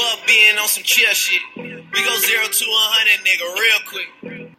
[0.00, 1.42] Fuck being on some chill shit.
[1.56, 4.56] We go zero to a hundred, nigga, real quick.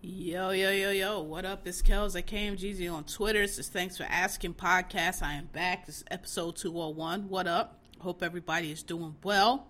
[0.00, 1.66] Yo, yo, yo, yo, what up?
[1.66, 3.40] It's Kels at KMGZ on Twitter.
[3.40, 5.22] This is Thanks for Asking Podcast.
[5.22, 5.84] I am back.
[5.84, 7.28] This is episode 201.
[7.28, 7.82] What up?
[7.98, 9.66] Hope everybody is doing well.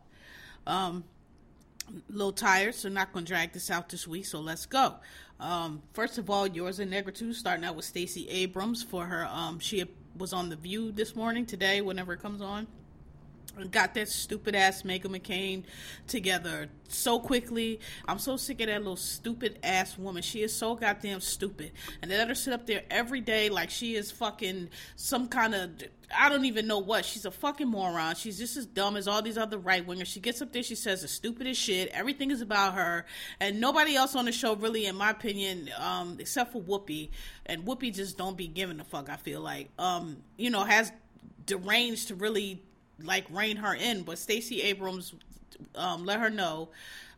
[0.65, 1.03] Um,
[1.89, 4.95] a little tired, so not going to drag this out this week, so let's go.
[5.41, 9.59] Um, first of all, yours and Negritude, starting out with Stacey Abrams for her, um,
[9.59, 9.85] she
[10.17, 12.69] was on The View this morning, today, whenever it comes on
[13.71, 15.65] got that stupid ass Meghan McCain
[16.07, 17.81] together so quickly.
[18.07, 20.23] I'm so sick of that little stupid ass woman.
[20.23, 21.73] She is so goddamn stupid.
[22.03, 25.55] And they let her sit up there every day like she is fucking some kind
[25.55, 25.71] of
[26.17, 27.05] I don't even know what.
[27.05, 28.17] She's a fucking moron.
[28.17, 30.07] She's just as dumb as all these other right wingers.
[30.07, 31.89] She gets up there, she says the stupidest shit.
[31.93, 33.07] Everything is about her,
[33.39, 37.11] and nobody else on the show really, in my opinion, um, except for Whoopi.
[37.47, 39.09] And Whoopi just don't be giving a fuck.
[39.09, 40.91] I feel like, um, you know, has
[41.47, 42.63] deranged to really
[43.03, 44.03] like rein her in.
[44.03, 45.15] But Stacey Abrams
[45.75, 46.71] um, let her know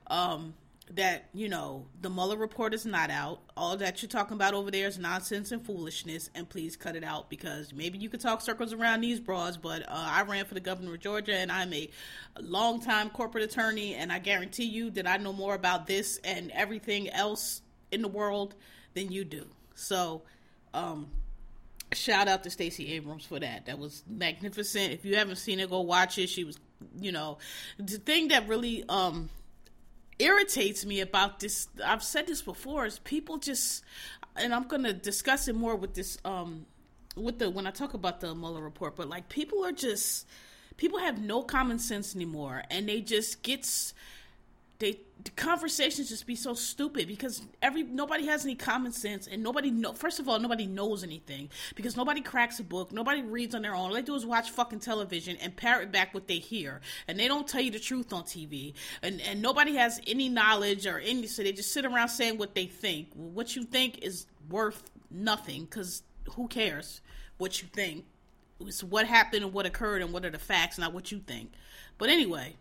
[0.08, 0.54] um,
[0.90, 3.40] that you know the Mueller report is not out.
[3.56, 7.04] All that you're talking about over there is nonsense and foolishness, and please cut it
[7.04, 10.54] out because maybe you could talk circles around these bras, but uh, I ran for
[10.54, 11.88] the governor of Georgia, and I'm a
[12.40, 17.08] longtime corporate attorney, and I guarantee you that I know more about this and everything
[17.10, 18.54] else in the world
[18.94, 19.46] than you do.
[19.74, 20.22] So.
[20.74, 21.08] Um,
[21.94, 23.66] shout out to Stacey Abrams for that.
[23.66, 24.92] That was magnificent.
[24.92, 26.28] If you haven't seen it, go watch it.
[26.28, 26.58] She was,
[26.98, 27.38] you know,
[27.78, 29.30] the thing that really um
[30.18, 31.68] irritates me about this.
[31.84, 32.86] I've said this before.
[32.86, 33.84] Is people just,
[34.36, 36.66] and I'm gonna discuss it more with this um
[37.16, 38.96] with the when I talk about the Mueller report.
[38.96, 40.26] But like people are just
[40.76, 43.94] people have no common sense anymore, and they just gets
[44.82, 49.40] they the conversations just be so stupid because every nobody has any common sense and
[49.40, 53.54] nobody know first of all nobody knows anything because nobody cracks a book nobody reads
[53.54, 53.90] on their own.
[53.90, 57.28] All they do is watch fucking television and parrot back what they hear and they
[57.28, 61.28] don't tell you the truth on tv and and nobody has any knowledge or any
[61.28, 63.08] so they just sit around saying what they think.
[63.14, 66.02] What you think is worth nothing because
[66.34, 67.00] who cares
[67.38, 68.04] what you think?
[68.60, 71.52] It's what happened and what occurred and what are the facts not what you think.
[71.96, 72.56] But anyway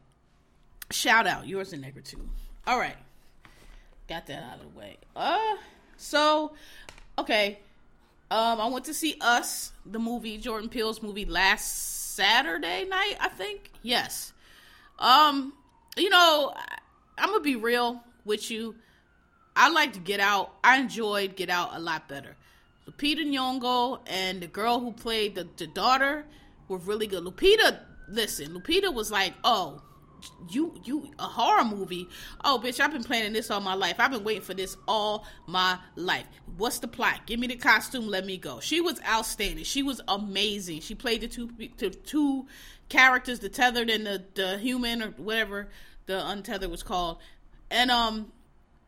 [0.91, 1.47] shout out.
[1.47, 2.27] Yours and negritude
[2.67, 2.95] all right.
[4.07, 4.97] Got that out of the way.
[5.15, 5.55] Uh
[5.97, 6.53] so
[7.17, 7.59] okay.
[8.29, 13.29] Um i went to see us the movie jordan peele's movie last saturday night i
[13.29, 13.71] think.
[13.81, 14.33] Yes.
[14.99, 15.53] Um
[15.97, 16.53] you know
[17.17, 18.75] i'm gonna be real with you.
[19.53, 20.53] I like to get out.
[20.63, 22.37] I enjoyed get out a lot better.
[22.87, 26.25] Lupita nyong'o and the girl who played the, the daughter
[26.67, 27.23] were really good.
[27.23, 29.81] Lupita listen lupita was like oh
[30.49, 32.07] you you a horror movie.
[32.43, 33.95] Oh bitch i've been planning this all my life.
[33.99, 36.25] I've been waiting for this all my life.
[36.57, 37.25] What's the plot?
[37.25, 38.59] Give me the costume let me go.
[38.59, 39.63] She was outstanding.
[39.63, 40.81] She was amazing.
[40.81, 42.47] She played the two the two
[42.89, 45.69] characters the tethered and the the human or whatever
[46.05, 47.17] the untethered was called.
[47.69, 48.31] And um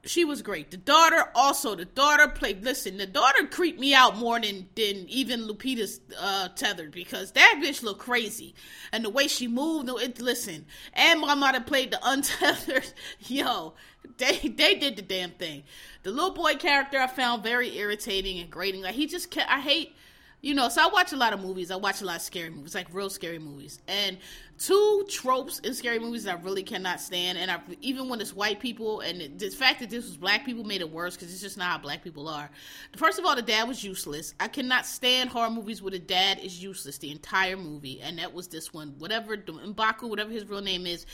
[0.05, 0.69] she was great.
[0.69, 1.75] The daughter also.
[1.75, 2.63] The daughter played.
[2.63, 7.61] Listen, the daughter creeped me out more than than even Lupita's uh, tethered because that
[7.63, 8.53] bitch looked crazy,
[8.91, 9.89] and the way she moved.
[9.89, 12.91] It, listen, and my mother played the untethered.
[13.19, 13.75] Yo,
[14.17, 15.63] they they did the damn thing.
[16.03, 18.81] The little boy character I found very irritating and grating.
[18.81, 19.35] Like he just.
[19.37, 19.95] I hate
[20.43, 21.71] you know, so I watch a lot of movies.
[21.71, 23.79] I watch a lot of scary movies, like real scary movies.
[23.87, 24.17] And
[24.59, 27.37] two tropes in scary movies I really cannot stand.
[27.37, 30.43] And I, even when it's white people, and it, the fact that this was black
[30.43, 32.49] people made it worse because it's just not how black people are.
[32.97, 34.33] First of all, the dad was useless.
[34.37, 38.33] I cannot stand horror movies where the dad is useless the entire movie, and that
[38.33, 38.95] was this one.
[38.97, 41.05] Whatever Mbaku, whatever his real name is,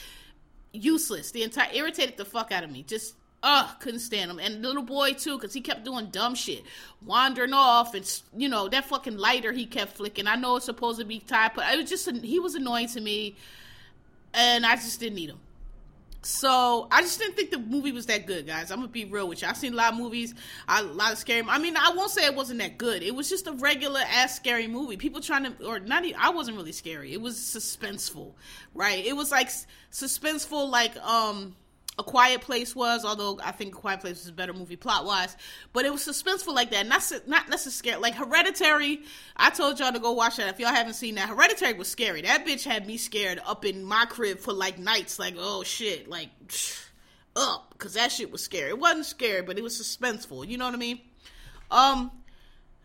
[0.74, 1.30] useless.
[1.30, 2.82] The entire irritated the fuck out of me.
[2.82, 4.40] Just Ugh, couldn't stand him.
[4.40, 6.63] And the little boy too, because he kept doing dumb shit,
[7.06, 10.28] wandering off, and you know that fucking lighter he kept flicking.
[10.28, 13.02] I know it's supposed to be tied, but it was just he was annoying to
[13.02, 13.38] me,
[14.34, 15.40] and I just didn't need him.
[16.22, 18.72] So I just didn't think the movie was that good, guys.
[18.72, 19.48] I'm gonna be real with you.
[19.48, 20.36] I've seen a lot of movies,
[20.68, 21.46] a lot of scary.
[21.48, 23.04] I mean, I won't say it wasn't that good.
[23.04, 24.98] It was just a regular ass scary movie.
[24.98, 26.04] People trying to, or not.
[26.04, 27.13] Even, I wasn't really scary.
[27.13, 28.34] It was suspenseful,
[28.74, 29.06] right?
[29.06, 29.50] It was like
[29.94, 31.56] suspenseful, like um
[32.00, 35.06] a Quiet Place was, although I think A Quiet Place was a better movie plot
[35.06, 35.38] wise.
[35.74, 39.01] But it was suspenseful like that, not not necessarily like Hereditary.
[39.36, 41.30] I told y'all to go watch that if y'all haven't seen that.
[41.30, 42.22] Hereditary was scary.
[42.22, 45.19] That bitch had me scared up in my crib for like nights.
[45.19, 46.30] Like oh shit, like.
[47.36, 48.69] up because that shit was scary.
[48.69, 50.48] It wasn't scary, but it was suspenseful.
[50.48, 51.00] You know what I mean?
[51.72, 52.12] Um,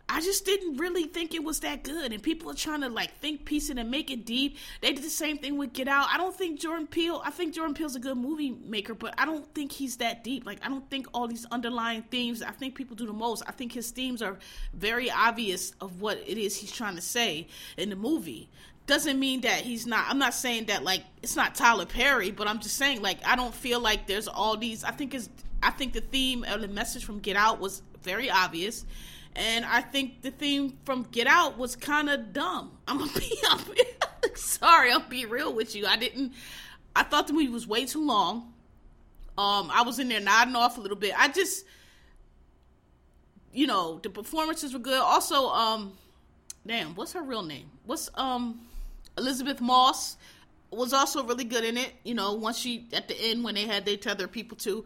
[0.07, 2.13] I just didn't really think it was that good.
[2.13, 4.57] And people are trying to like think piece it and make it deep.
[4.81, 6.07] They did the same thing with Get Out.
[6.11, 9.25] I don't think Jordan Peele, I think Jordan Peele's a good movie maker, but I
[9.25, 10.45] don't think he's that deep.
[10.45, 13.43] Like, I don't think all these underlying themes, I think people do the most.
[13.47, 14.37] I think his themes are
[14.73, 17.47] very obvious of what it is he's trying to say
[17.77, 18.49] in the movie.
[18.85, 22.47] Doesn't mean that he's not, I'm not saying that like it's not Tyler Perry, but
[22.47, 25.29] I'm just saying like I don't feel like there's all these, I think is
[25.63, 28.85] I think the theme or the message from Get Out was very obvious
[29.35, 32.77] and I think the theme from Get Out was kind of dumb.
[32.87, 33.59] I'm gonna be, I'm,
[34.35, 35.85] sorry, I'll be real with you.
[35.85, 36.33] I didn't.
[36.95, 38.53] I thought the movie was way too long.
[39.37, 41.13] Um, I was in there nodding off a little bit.
[41.17, 41.65] I just,
[43.51, 45.01] you know, the performances were good.
[45.01, 45.91] Also, um,
[46.65, 47.69] damn, what's her real name?
[47.85, 48.61] What's um,
[49.17, 50.15] Elisabeth Moss
[50.71, 51.91] was also really good in it.
[52.05, 54.85] You know, once she at the end when they had they tether people too.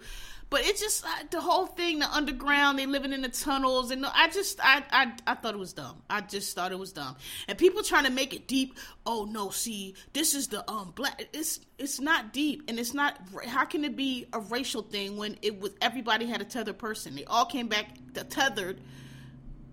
[0.50, 4.04] But it's just uh, the whole thing, the underground, they living in the tunnels, and
[4.06, 6.02] I just, I, I, I thought it was dumb.
[6.10, 7.18] I just thought it was dumb.
[7.48, 8.78] And people trying to make it deep.
[9.06, 11.28] Oh no, see, this is the um black.
[11.34, 13.20] It's, it's not deep, and it's not.
[13.46, 17.16] How can it be a racial thing when it was everybody had a tethered person?
[17.16, 18.80] They all came back the tethered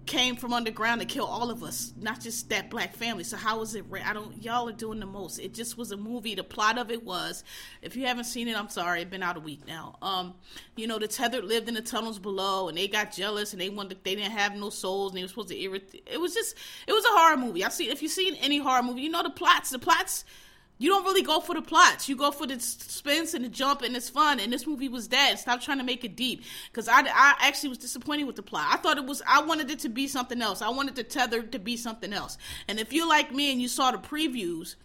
[0.06, 3.24] came from underground to kill all of us, not just that black family.
[3.24, 3.84] So how is it?
[4.04, 4.42] I don't.
[4.42, 5.38] Y'all are doing the most.
[5.38, 6.34] It just was a movie.
[6.34, 7.44] The plot of it was,
[7.82, 9.02] if you haven't seen it, I'm sorry.
[9.02, 9.96] It's been out a week now.
[10.00, 10.34] Um,
[10.76, 13.68] you know, the tethered lived in the tunnels below, and they got jealous, and they
[13.68, 14.02] wanted.
[14.04, 16.08] They didn't have no souls, and they were supposed to irritate.
[16.10, 16.56] It was just.
[16.86, 17.64] It was a horror movie.
[17.64, 17.90] I see.
[17.90, 19.70] If you've seen any horror movie, you know the plots.
[19.70, 20.24] The plots
[20.78, 22.08] you don't really go for the plots.
[22.08, 24.40] You go for the spins and the jump, and it's fun.
[24.40, 25.38] And this movie was that.
[25.38, 26.44] Stop trying to make it deep.
[26.70, 28.66] Because I, I actually was disappointed with the plot.
[28.70, 30.60] I thought it was, I wanted it to be something else.
[30.60, 32.36] I wanted the tether to be something else.
[32.68, 34.76] And if you're like me and you saw the previews,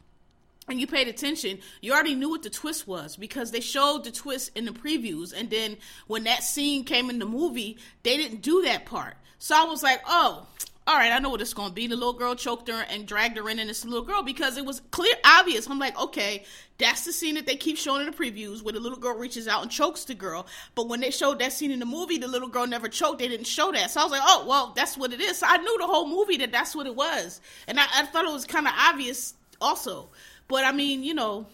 [0.67, 4.11] and you paid attention, you already knew what the twist was because they showed the
[4.11, 5.33] twist in the previews.
[5.35, 5.75] And then
[6.07, 9.17] when that scene came in the movie, they didn't do that part.
[9.39, 10.45] So I was like, oh,
[10.87, 11.85] all right, I know what it's to be.
[11.85, 14.57] The little girl choked her and dragged her in, and it's a little girl because
[14.57, 15.69] it was clear, obvious.
[15.69, 16.43] I'm like, okay,
[16.79, 19.47] that's the scene that they keep showing in the previews where the little girl reaches
[19.47, 20.47] out and chokes the girl.
[20.73, 23.19] But when they showed that scene in the movie, the little girl never choked.
[23.19, 23.91] They didn't show that.
[23.91, 25.37] So I was like, oh, well, that's what it is.
[25.37, 27.41] So I knew the whole movie that that's what it was.
[27.67, 30.09] And I, I thought it was kind of obvious also.
[30.47, 31.45] But I mean, you know,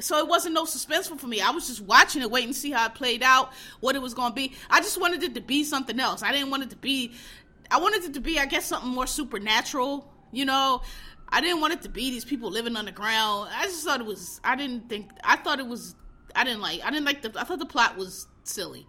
[0.00, 1.40] so it wasn't no suspenseful for me.
[1.40, 4.12] I was just watching it, waiting to see how it played out, what it was
[4.12, 4.52] going to be.
[4.68, 6.24] I just wanted it to be something else.
[6.24, 7.12] I didn't want it to be
[7.70, 10.10] I wanted it to be, I guess, something more supernatural.
[10.32, 10.82] You know,
[11.28, 13.50] I didn't want it to be these people living underground.
[13.54, 14.40] I just thought it was.
[14.44, 15.10] I didn't think.
[15.22, 15.94] I thought it was.
[16.34, 16.80] I didn't like.
[16.84, 17.32] I didn't like the.
[17.38, 18.86] I thought the plot was silly,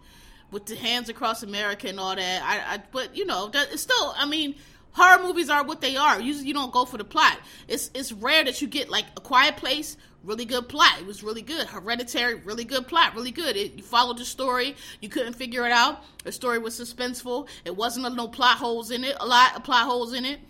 [0.50, 2.42] with the hands across America and all that.
[2.42, 2.74] I.
[2.74, 4.14] I but you know, that, it's still.
[4.16, 4.56] I mean,
[4.96, 6.20] horror movies are what they are.
[6.20, 7.38] Usually, you don't go for the plot.
[7.68, 9.96] It's it's rare that you get like a Quiet Place
[10.26, 10.98] really good plot.
[10.98, 11.66] It was really good.
[11.68, 13.56] Hereditary, really good plot, really good.
[13.56, 14.76] It, you followed the story.
[15.00, 16.02] You couldn't figure it out.
[16.24, 17.48] The story was suspenseful.
[17.64, 19.16] It wasn't a, no plot holes in it.
[19.20, 20.40] A lot of plot holes in it.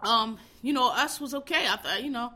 [0.00, 1.66] Um, you know, us was okay.
[1.68, 2.32] I thought, you know,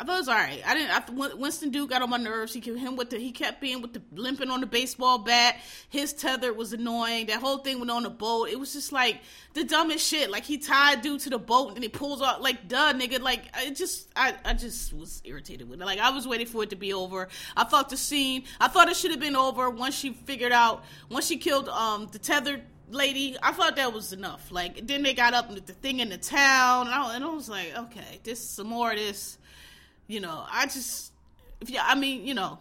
[0.00, 0.62] I thought it was all right.
[0.66, 0.90] I didn't.
[0.90, 2.54] I, Winston Duke got on my nerves.
[2.54, 5.56] He him with the he kept being with the limping on the baseball bat.
[5.90, 7.26] His tether was annoying.
[7.26, 8.48] That whole thing went on the boat.
[8.48, 9.20] It was just like
[9.52, 10.30] the dumbest shit.
[10.30, 12.40] Like he tied dude to the boat and he pulls off.
[12.40, 13.20] like duh nigga.
[13.20, 15.84] Like it just I I just was irritated with it.
[15.84, 17.28] Like I was waiting for it to be over.
[17.54, 18.44] I thought the scene.
[18.58, 22.08] I thought it should have been over once she figured out once she killed um
[22.10, 23.36] the tethered lady.
[23.42, 24.50] I thought that was enough.
[24.50, 27.28] Like then they got up with the thing in the town and I, and I
[27.28, 29.36] was like okay this some more of this
[30.10, 31.12] you know, I just,
[31.60, 32.58] if you, I mean, you know,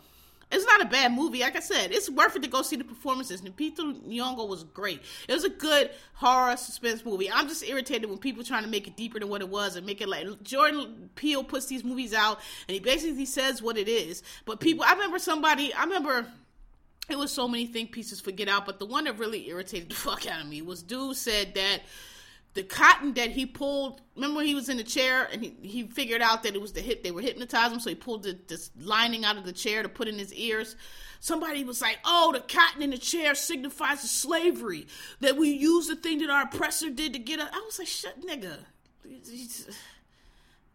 [0.52, 1.42] it's not a bad movie.
[1.42, 3.42] Like I said, it's worth it to go see the performances.
[3.42, 5.02] Lupita Nyong'o was great.
[5.28, 7.30] It was a good horror suspense movie.
[7.32, 9.86] I'm just irritated when people trying to make it deeper than what it was and
[9.86, 13.88] make it like Jordan Peele puts these movies out and he basically says what it
[13.88, 14.24] is.
[14.46, 16.26] But people, I remember somebody, I remember
[17.10, 19.90] it was so many think pieces for Get Out, but the one that really irritated
[19.90, 21.82] the fuck out of me was dude said that
[22.54, 26.22] the cotton that he pulled remember he was in the chair and he, he figured
[26.22, 28.72] out that it was the hit they were hypnotizing him so he pulled the, this
[28.80, 30.76] lining out of the chair to put in his ears.
[31.20, 34.88] Somebody was like oh the cotton in the chair signifies the slavery
[35.20, 37.50] that we use the thing that our oppressor did to get us.
[37.54, 38.58] I was like shut nigga.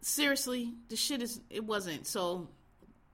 [0.01, 2.07] Seriously the shit is it wasn't.
[2.07, 2.47] So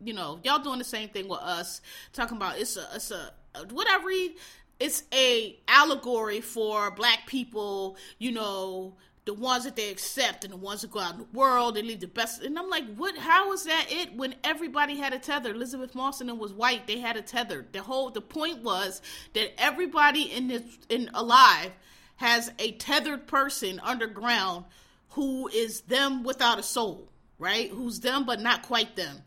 [0.04, 1.82] you know y'all doing the same thing with us
[2.14, 3.32] talking about it's a it's a
[3.72, 4.32] what i read
[4.82, 8.96] it's a allegory for black people, you know,
[9.26, 11.88] the ones that they accept and the ones that go out in the world and
[11.88, 12.42] leave the best.
[12.42, 13.16] And I'm like, what?
[13.16, 14.16] How is that it?
[14.16, 16.88] When everybody had a tether, Elisabeth Moss was white.
[16.88, 17.68] They had a tether.
[17.72, 21.72] The whole the point was that everybody in this in alive
[22.16, 24.66] has a tethered person underground
[25.10, 27.08] who is them without a soul,
[27.38, 27.70] right?
[27.70, 29.22] Who's them but not quite them,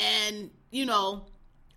[0.00, 1.26] and you know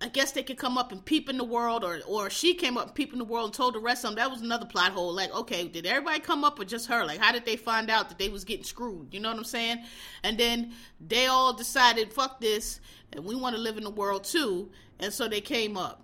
[0.01, 2.77] I guess they could come up and peep in the world, or or she came
[2.77, 4.15] up and peep in the world and told the rest of them.
[4.15, 5.13] That was another plot hole.
[5.13, 7.06] Like, okay, did everybody come up or just her?
[7.06, 9.13] Like, how did they find out that they was getting screwed?
[9.13, 9.84] You know what I'm saying?
[10.24, 10.74] And then
[11.06, 12.79] they all decided, fuck this,
[13.12, 16.01] and we want to live in the world too, and so they came up.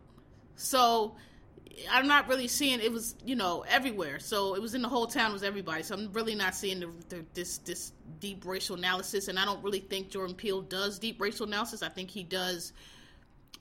[0.58, 1.16] So
[1.90, 4.20] I'm not really seeing it was you know everywhere.
[4.20, 5.84] So it was in the whole town, was everybody.
[5.84, 9.64] So I'm really not seeing the, the, this this deep racial analysis, and I don't
[9.64, 11.82] really think Jordan Peele does deep racial analysis.
[11.82, 12.74] I think he does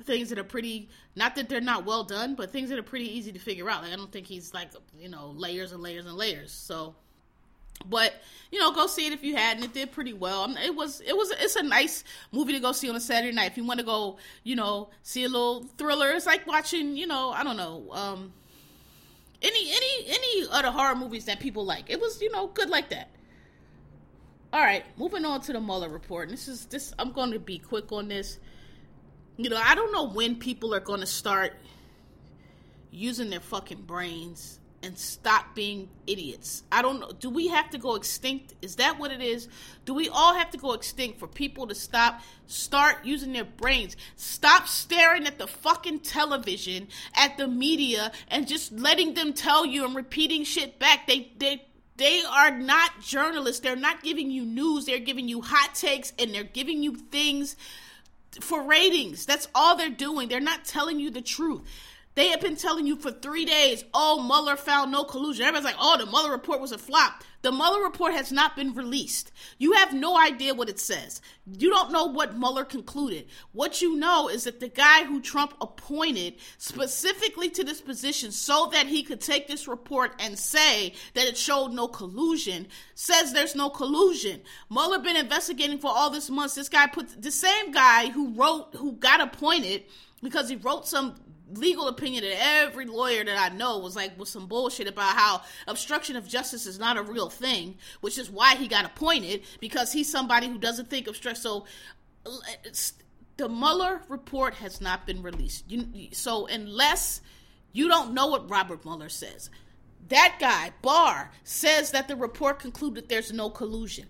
[0.03, 3.17] things that are pretty not that they're not well done, but things that are pretty
[3.17, 3.83] easy to figure out.
[3.83, 6.53] Like I don't think he's like you know layers and layers and layers.
[6.53, 6.95] So,
[7.87, 8.15] but
[8.51, 10.43] you know, go see it if you had, and It did pretty well.
[10.43, 13.01] I mean, it was it was it's a nice movie to go see on a
[13.01, 16.11] Saturday night if you want to go you know see a little thriller.
[16.11, 17.87] It's like watching you know I don't know.
[17.93, 18.33] um
[19.43, 21.91] any any any other horror movies that people like.
[21.91, 23.11] It was you know good like that.
[24.53, 26.29] All right, moving on to the Mueller report.
[26.29, 26.95] And this is this.
[26.99, 28.39] I'm going to be quick on this
[29.37, 31.55] you know, I don't know when people are going to start
[32.91, 36.63] using their fucking brains and stop being idiots.
[36.71, 37.11] I don't know.
[37.19, 38.55] Do we have to go extinct?
[38.61, 39.49] Is that what it is?
[39.87, 43.97] Do we all have to go extinct for people to stop, start using their brains?
[44.17, 49.87] Stop staring at the fucking television, at the media, and just letting them tell you
[49.87, 51.07] and repeating shit back.
[51.07, 53.61] They, they, they are not journalists.
[53.61, 54.85] They're not giving you news.
[54.85, 57.57] They're giving you hot takes and they're giving you things
[58.41, 59.27] for ratings.
[59.27, 60.29] That's all they're doing.
[60.29, 61.63] They're not telling you the truth.
[62.15, 65.45] They have been telling you for three days, oh, Mueller found no collusion.
[65.45, 67.25] Everybody's like, oh, the Mueller report was a flop.
[67.43, 69.33] The Mueller report has not been released.
[69.59, 71.21] You have no idea what it says.
[71.47, 73.27] You don't know what Mueller concluded.
[73.53, 78.71] What you know is that the guy who Trump appointed specifically to this position so
[78.73, 83.55] that he could take this report and say that it showed no collusion says there's
[83.55, 84.41] no collusion.
[84.71, 86.55] Mueller been investigating for all this months.
[86.55, 89.85] This guy put the same guy who wrote, who got appointed
[90.23, 91.15] because he wrote some
[91.53, 95.43] legal opinion that every lawyer that I know was like was some bullshit about how
[95.67, 99.93] obstruction of justice is not a real thing, which is why he got appointed because
[99.93, 101.43] he's somebody who doesn't think obstruction.
[101.43, 101.67] So
[103.37, 105.71] the Mueller report has not been released.
[105.71, 107.21] You, so unless
[107.73, 109.51] you don't know what Robert Mueller says,
[110.09, 114.07] that guy Barr says that the report concluded there's no collusion.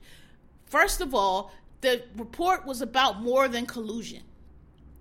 [0.67, 4.23] First of all, the report was about more than collusion.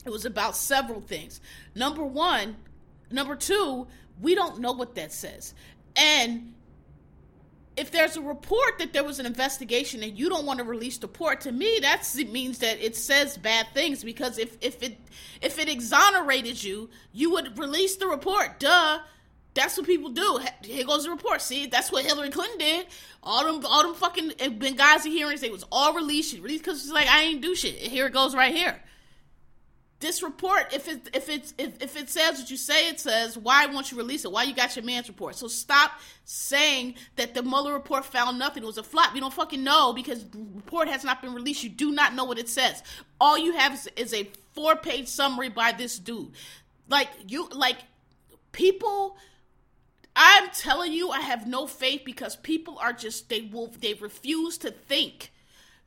[0.05, 1.39] It was about several things.
[1.75, 2.57] Number one,
[3.09, 3.87] number two,
[4.21, 5.53] we don't know what that says.
[5.95, 6.53] And
[7.75, 10.97] if there's a report that there was an investigation and you don't want to release
[10.97, 14.97] the report, to me that means that it says bad things because if, if it
[15.41, 18.59] if it exonerated you, you would release the report.
[18.59, 18.99] Duh.
[19.55, 20.39] That's what people do.
[20.63, 21.39] Here goes the report.
[21.39, 22.87] See, that's what Hillary Clinton did.
[23.21, 26.31] All them, all them fucking eh, Benghazi hearings, they was all released.
[26.31, 27.75] She released because she's like, I ain't do shit.
[27.75, 28.81] Here it goes right here
[30.03, 33.35] this report, if it if it's if, if it says what you say it says,
[33.35, 34.31] why won't you release it?
[34.31, 35.35] Why you got your man's report?
[35.35, 35.93] So stop
[36.25, 38.61] saying that the Mueller report found nothing.
[38.61, 39.15] It was a flop.
[39.15, 41.63] You don't fucking know because the report has not been released.
[41.63, 42.83] You do not know what it says.
[43.19, 46.33] All you have is, is a four page summary by this dude.
[46.87, 47.77] Like you like
[48.51, 49.17] people
[50.15, 54.57] I'm telling you, I have no faith because people are just they will they refuse
[54.59, 55.31] to think.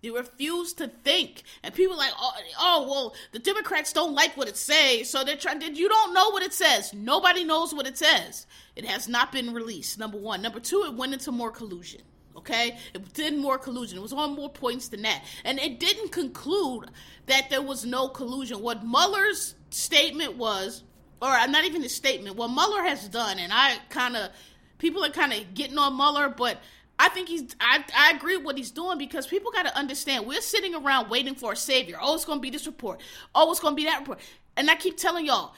[0.07, 1.43] They refuse to think.
[1.65, 5.37] And people like, oh, oh, well, the Democrats don't like what it says, so they're
[5.37, 5.73] trying to.
[5.73, 6.95] You don't know what it says.
[6.95, 8.47] Nobody knows what it says.
[8.77, 10.43] It has not been released, number one.
[10.43, 12.03] Number two, it went into more collusion.
[12.37, 12.79] Okay?
[12.95, 13.99] It did more collusion.
[13.99, 15.25] It was on more points than that.
[15.45, 16.89] And it didn't conclude
[17.27, 18.63] that there was no collusion.
[18.63, 20.85] What Mueller's statement was,
[21.21, 24.31] or uh, not even his statement, what Mueller has done, and I kind of,
[24.79, 26.61] people are kind of getting on Mueller, but
[26.99, 27.55] I think he's.
[27.61, 30.27] I, I agree with what he's doing because people got to understand.
[30.27, 31.99] We're sitting around waiting for a savior.
[32.01, 33.01] Oh, it's going to be this report.
[33.35, 34.21] Oh, it's going to be that report.
[34.57, 35.53] And I keep telling y'all,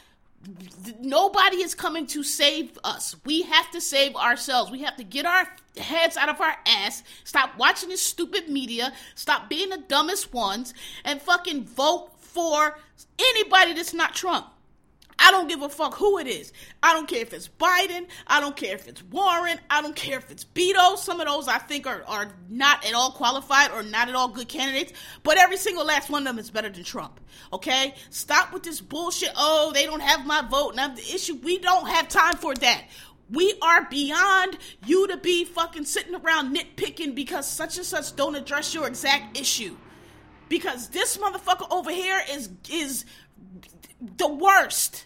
[1.01, 3.17] nobody is coming to save us.
[3.25, 4.71] We have to save ourselves.
[4.71, 7.03] We have to get our heads out of our ass.
[7.25, 8.93] Stop watching this stupid media.
[9.15, 12.79] Stop being the dumbest ones, and fucking vote for
[13.19, 14.47] anybody that's not Trump.
[15.19, 16.53] I don't give a fuck who it is.
[16.83, 18.07] I don't care if it's Biden.
[18.27, 19.59] I don't care if it's Warren.
[19.69, 20.97] I don't care if it's Beto.
[20.97, 24.29] Some of those I think are, are not at all qualified or not at all
[24.29, 24.93] good candidates.
[25.25, 27.21] But every single last one of them is better than Trump.
[27.53, 27.95] Okay?
[28.11, 29.33] Stop with this bullshit.
[29.37, 30.77] Oh, they don't have my vote.
[30.77, 32.85] Now the issue, we don't have time for that.
[33.31, 34.57] We are beyond
[34.87, 39.39] you to be fucking sitting around nitpicking because such and such don't address your exact
[39.39, 39.77] issue.
[40.49, 43.05] Because this motherfucker over here is is
[44.01, 45.05] the worst.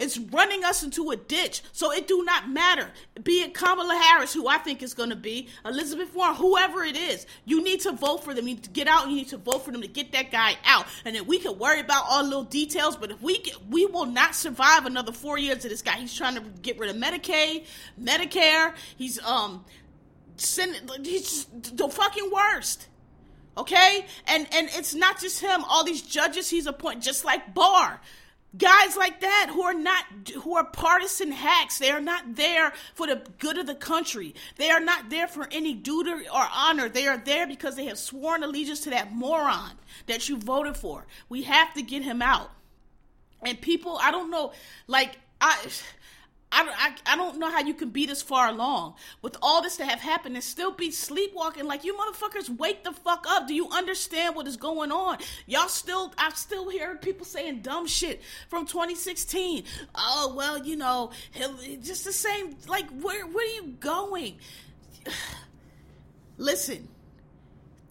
[0.00, 1.62] It's running us into a ditch.
[1.72, 2.88] So it do not matter.
[3.22, 6.96] Be it Kamala Harris, who I think is going to be, Elizabeth Warren, whoever it
[6.96, 7.26] is.
[7.44, 8.48] You need to vote for them.
[8.48, 10.32] You need to get out and you need to vote for them to get that
[10.32, 10.86] guy out.
[11.04, 14.06] And then we can worry about all little details, but if we get, we will
[14.06, 15.98] not survive another four years of this guy.
[15.98, 17.66] He's trying to get rid of Medicaid,
[18.02, 18.74] Medicare.
[18.96, 19.66] He's um
[20.38, 22.88] he's the fucking worst.
[23.58, 24.06] Okay?
[24.26, 25.62] And and it's not just him.
[25.64, 28.00] All these judges he's appointed, just like Barr
[28.56, 30.04] guys like that who are not
[30.42, 34.34] who are partisan hacks they are not there for the good of the country.
[34.56, 36.88] They are not there for any duty or honor.
[36.88, 39.72] They are there because they have sworn allegiance to that moron
[40.06, 41.06] that you voted for.
[41.28, 42.50] We have to get him out.
[43.42, 44.52] And people i don't know
[44.86, 45.56] like i
[46.52, 48.94] I, I, I don't know how you can be this far along.
[49.22, 52.92] With all this to have happened and still be sleepwalking like you motherfuckers wake the
[52.92, 53.46] fuck up.
[53.46, 55.18] Do you understand what is going on?
[55.46, 59.64] Y'all still i still hear people saying dumb shit from 2016
[59.94, 61.10] oh well you know
[61.82, 64.36] just the same like where where are you going?
[66.36, 66.88] Listen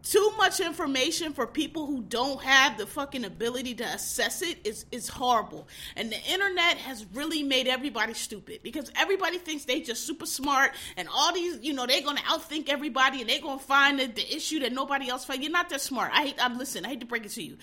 [0.09, 4.85] too much information for people who don't have the fucking ability to assess it is
[4.91, 5.67] is horrible.
[5.95, 10.71] And the internet has really made everybody stupid because everybody thinks they just super smart
[10.97, 14.35] and all these, you know, they're gonna outthink everybody and they're gonna find the, the
[14.35, 15.43] issue that nobody else finds.
[15.43, 16.11] You're not that smart.
[16.11, 17.57] I hate I'm listen, I hate to break it to you.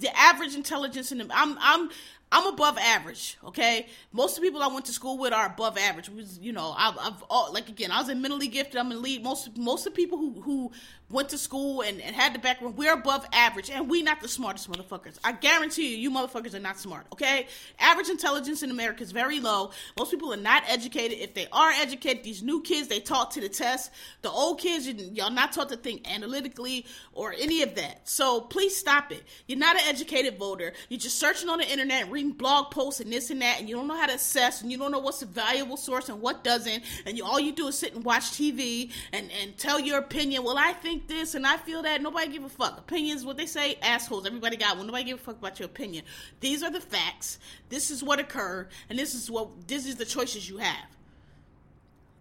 [0.00, 1.90] The average intelligence in the I'm I'm
[2.34, 3.86] I'm above average, okay?
[4.12, 6.08] Most of the people I went to school with are above average.
[6.08, 8.76] Was you know, I've, I've all, like again, I was in mentally gifted.
[8.76, 9.22] I'm in lead.
[9.22, 10.72] Most most of the people who who
[11.10, 14.28] went to school and, and had the background, we're above average, and we not the
[14.28, 15.18] smartest motherfuckers.
[15.22, 17.46] I guarantee you, you motherfuckers are not smart, okay?
[17.78, 19.70] Average intelligence in America is very low.
[19.98, 21.18] Most people are not educated.
[21.18, 23.90] If they are educated, these new kids, they taught to the test.
[24.22, 28.08] The old kids, y'all not taught to think analytically or any of that.
[28.08, 29.22] So please stop it.
[29.46, 30.72] You're not an educated voter.
[30.88, 33.76] You're just searching on the internet, reading blog posts and this and that, and you
[33.76, 36.42] don't know how to assess, and you don't know what's a valuable source and what
[36.44, 39.98] doesn't, and you all you do is sit and watch TV and, and tell your
[39.98, 40.44] opinion.
[40.44, 42.02] Well, I think think this and I feel that.
[42.02, 42.78] Nobody give a fuck.
[42.78, 44.26] Opinions, what they say, assholes.
[44.26, 44.86] Everybody got one.
[44.86, 46.04] Nobody give a fuck about your opinion.
[46.40, 47.38] These are the facts.
[47.68, 50.88] This is what occurred, and this is what this is the choices you have.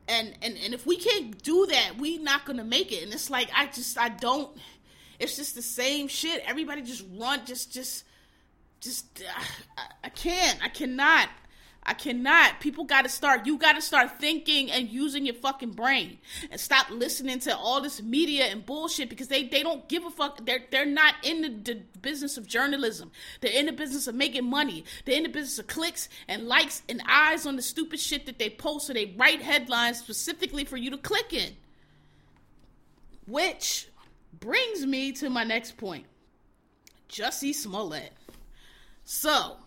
[0.07, 3.03] And and and if we can't do that, we not gonna make it.
[3.03, 4.55] And it's like I just I don't.
[5.19, 6.43] It's just the same shit.
[6.45, 7.45] Everybody just run.
[7.45, 8.05] Just just
[8.81, 9.21] just.
[9.21, 9.43] Uh,
[9.77, 10.59] I, I can't.
[10.63, 11.29] I cannot.
[11.85, 12.61] I cannot.
[12.61, 13.45] People got to start.
[13.45, 16.17] You got to start thinking and using your fucking brain
[16.49, 20.09] and stop listening to all this media and bullshit because they, they don't give a
[20.09, 20.45] fuck.
[20.45, 23.11] They're they're not in the, the business of journalism.
[23.41, 24.85] They're in the business of making money.
[25.03, 28.39] They're in the business of clicks and likes and eyes on the stupid shit that
[28.39, 28.87] they post.
[28.87, 31.53] So they write headlines specifically for you to click in.
[33.27, 33.89] Which
[34.39, 36.05] brings me to my next point.
[37.09, 38.13] Jussie Smollett.
[39.03, 39.57] So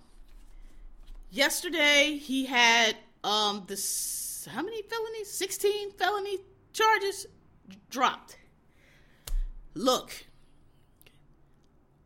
[1.30, 5.30] yesterday he had um this how many felonies?
[5.30, 6.38] 16 felony
[6.72, 7.26] charges
[7.90, 8.38] dropped.
[9.74, 10.26] Look,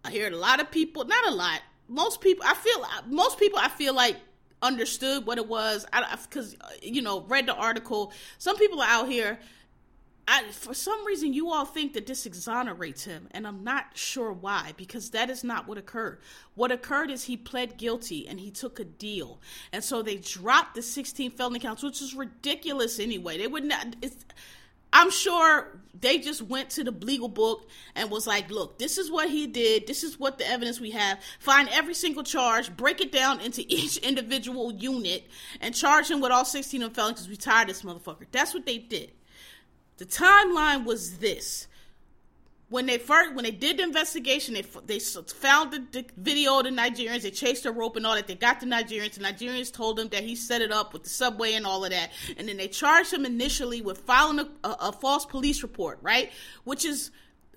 [0.05, 3.59] I heard a lot of people, not a lot, most people, I feel, most people
[3.59, 4.17] I feel like
[4.63, 5.85] understood what it was.
[5.93, 8.13] I, because, you know, read the article.
[8.39, 9.39] Some people are out here
[10.29, 14.33] I, for some reason, you all think that this exonerates him, and I'm not sure
[14.33, 16.21] why, because that is not what occurred.
[16.55, 19.41] What occurred is he pled guilty and he took a deal,
[19.73, 23.39] and so they dropped the 16 felony counts, which is ridiculous anyway.
[23.39, 23.97] They would not.
[24.93, 29.11] I'm sure they just went to the legal book and was like, look, this is
[29.11, 29.87] what he did.
[29.87, 31.21] This is what the evidence we have.
[31.39, 35.25] Find every single charge, break it down into each individual unit,
[35.61, 38.27] and charge him with all 16 of felonies because we tired this motherfucker.
[38.33, 39.13] That's what they did.
[40.01, 41.69] The timeline was this.
[42.71, 46.65] When they first, when they did the investigation, they they found the, the video of
[46.65, 47.21] the Nigerians.
[47.21, 48.27] They chased the rope and all that.
[48.27, 49.17] They got the Nigerians.
[49.17, 51.91] The Nigerians told them that he set it up with the subway and all of
[51.91, 52.13] that.
[52.39, 56.33] And then they charged him initially with filing a, a, a false police report, right?
[56.65, 57.11] Which is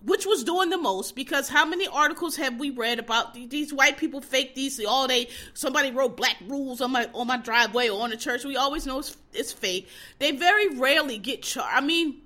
[0.05, 3.95] which was doing the most because how many articles have we read about these white
[3.97, 8.01] people fake these all day somebody wrote black rules on my on my driveway or
[8.01, 9.87] on the church we always know it's, it's fake
[10.19, 12.19] they very rarely get charged i mean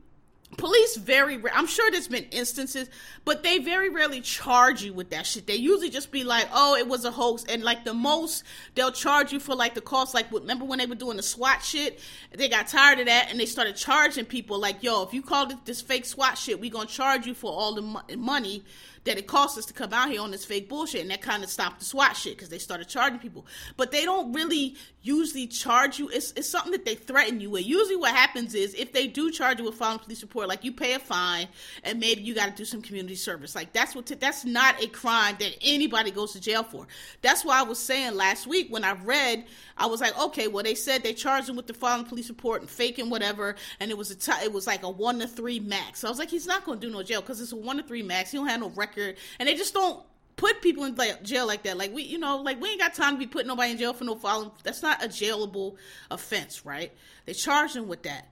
[0.55, 2.89] police very i'm sure there's been instances
[3.25, 5.45] but they very rarely charge you with that shit.
[5.45, 8.91] They usually just be like oh it was a hoax and like the most they'll
[8.91, 11.99] charge you for like the cost like remember when they were doing the swat shit?
[12.31, 15.51] They got tired of that and they started charging people like yo if you called
[15.51, 18.63] it this fake swat shit we gonna charge you for all the mo- money
[19.07, 21.43] that it costs us to come out here on this fake bullshit, and that kind
[21.43, 23.45] of stopped the SWAT shit because they started charging people.
[23.77, 26.09] But they don't really usually charge you.
[26.09, 27.65] It's, it's something that they threaten you with.
[27.65, 30.73] Usually, what happens is if they do charge you with filing police report, like you
[30.73, 31.47] pay a fine,
[31.83, 33.55] and maybe you got to do some community service.
[33.55, 36.87] Like that's what t- that's not a crime that anybody goes to jail for.
[37.21, 39.45] That's why I was saying last week when I read,
[39.77, 42.61] I was like, okay, well they said they charged him with the filing police report
[42.61, 45.59] and faking whatever, and it was a t- it was like a one to three
[45.59, 45.99] max.
[45.99, 47.77] So I was like, he's not going to do no jail because it's a one
[47.77, 48.31] to three max.
[48.31, 50.03] He don't have no record, and they just don't
[50.37, 51.77] put people in like jail like that.
[51.77, 53.93] Like we, you know, like we ain't got time to be putting nobody in jail
[53.93, 54.51] for no filing.
[54.63, 55.75] That's not a jailable
[56.09, 56.91] offense, right?
[57.25, 58.29] They charged him with that.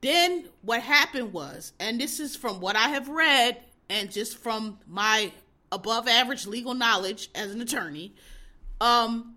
[0.00, 4.78] Then what happened was, and this is from what I have read and just from
[4.86, 5.32] my
[5.72, 8.14] above average legal knowledge as an attorney,
[8.80, 9.34] um,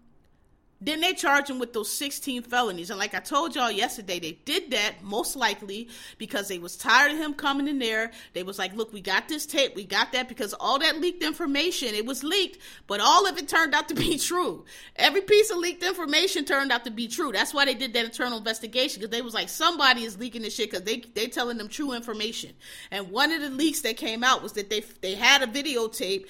[0.81, 2.89] then they charge him with those 16 felonies.
[2.89, 7.11] And like I told y'all yesterday, they did that most likely because they was tired
[7.11, 8.11] of him coming in there.
[8.33, 11.23] They was like, look, we got this tape, we got that because all that leaked
[11.23, 14.65] information, it was leaked, but all of it turned out to be true.
[14.95, 17.31] Every piece of leaked information turned out to be true.
[17.31, 20.55] That's why they did that internal investigation because they was like, somebody is leaking this
[20.55, 22.53] shit because they they telling them true information.
[22.89, 26.25] And one of the leaks that came out was that they they had a videotape,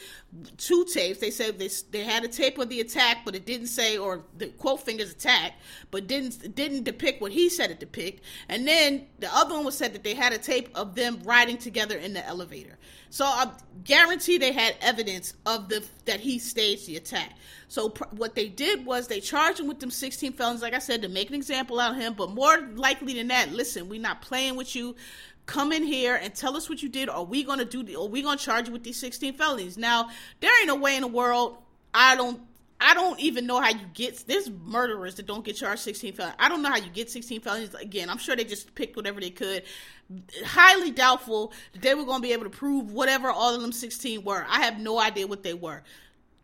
[0.57, 1.19] two tapes.
[1.19, 4.23] They said they they had a tape of the attack, but it didn't say or
[4.41, 5.54] the quote fingers attack,
[5.89, 8.23] but didn't didn't depict what he said it depict.
[8.49, 11.58] And then the other one was said that they had a tape of them riding
[11.58, 12.77] together in the elevator.
[13.10, 13.51] So I
[13.84, 17.34] guarantee they had evidence of the that he staged the attack.
[17.67, 20.80] So pr- what they did was they charged him with them 16 felons, like I
[20.80, 22.13] said, to make an example out of him.
[22.13, 24.95] But more likely than that, listen, we're not playing with you
[25.45, 28.21] come in here and tell us what you did or we gonna do the, we
[28.21, 31.58] gonna charge you with these 16 felonies now there ain't a way in the world
[31.93, 32.39] i don't
[32.82, 36.36] I don't even know how you get there's murderers that don't get charged 16 felonies.
[36.39, 37.74] I don't know how you get 16 felonies.
[37.76, 39.63] Again, I'm sure they just picked whatever they could.
[40.44, 43.72] Highly doubtful that they were going to be able to prove whatever all of them
[43.72, 44.46] 16 were.
[44.50, 45.84] I have no idea what they were.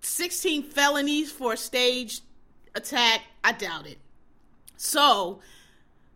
[0.01, 2.21] 16 felonies for a staged
[2.75, 3.97] attack, I doubt it.
[4.77, 5.41] So,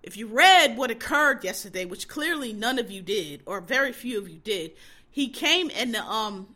[0.04, 4.20] if you read what occurred yesterday, which clearly none of you did, or very few
[4.20, 4.74] of you did,
[5.10, 6.48] he came in the um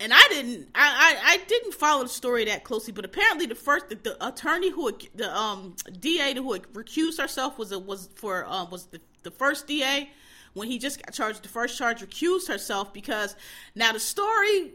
[0.00, 3.54] and I didn't I, I, I didn't follow the story that closely, but apparently the
[3.54, 8.44] first the, the attorney who the um DA who recused herself was a, was for
[8.46, 10.10] um was the, the first DA
[10.54, 13.36] when he just got charged the first charge recused herself because
[13.74, 14.72] now the story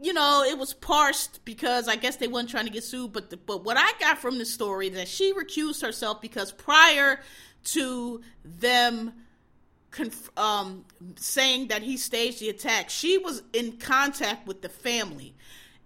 [0.00, 3.30] you know it was parsed because I guess they weren't trying to get sued but
[3.30, 7.20] the, but what I got from the story that she recused herself because prior
[7.64, 9.12] to them
[9.90, 10.84] conf- um,
[11.16, 12.90] saying that he staged the attack.
[12.90, 15.34] She was in contact with the family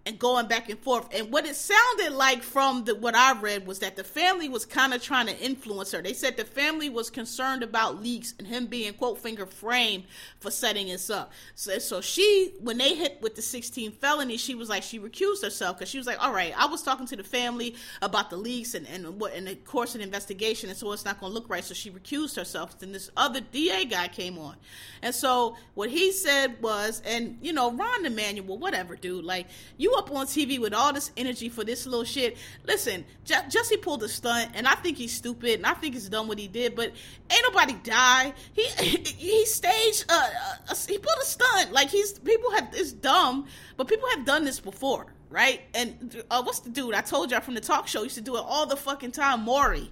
[0.04, 1.08] and going back and forth.
[1.14, 4.66] And what it sounded like from the, what I read was that the family was
[4.66, 6.02] kind of trying to influence her.
[6.02, 10.04] They said the family was concerned about leaks and him being quote finger framed
[10.40, 11.32] for setting this up.
[11.54, 15.42] So, so she, when they hit with the 16 felony, she was like, she recused
[15.42, 18.36] herself because she was like, all right, I was talking to the family about the
[18.36, 21.30] leaks and, and what, in the course of the investigation, and so it's not going
[21.30, 21.62] to look right.
[21.62, 22.78] So she recused herself.
[22.80, 24.56] Then this other DA guy came on.
[25.00, 29.91] And so what he said was, and you know, Rahm Emanuel, whatever, dude, like, you
[29.96, 32.36] up on TV with all this energy for this little shit.
[32.64, 36.08] Listen, J- Jesse pulled a stunt, and I think he's stupid, and I think he's
[36.08, 36.74] done what he did.
[36.74, 36.92] But
[37.30, 38.32] ain't nobody die.
[38.52, 38.62] He
[39.16, 41.72] he staged a, a, a he pulled a stunt.
[41.72, 45.62] Like he's people have it's dumb, but people have done this before, right?
[45.74, 48.36] And uh, what's the dude I told y'all from the talk show used to do
[48.36, 49.42] it all the fucking time?
[49.44, 49.90] Maury.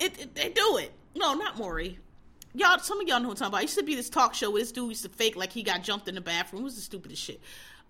[0.00, 0.92] It, it, they do it.
[1.16, 1.98] No, not Maury
[2.58, 3.60] y'all, some of y'all know what I'm talking about.
[3.60, 5.62] It used to be this talk show where this dude used to fake like he
[5.62, 6.62] got jumped in the bathroom.
[6.62, 7.40] It was the stupidest shit.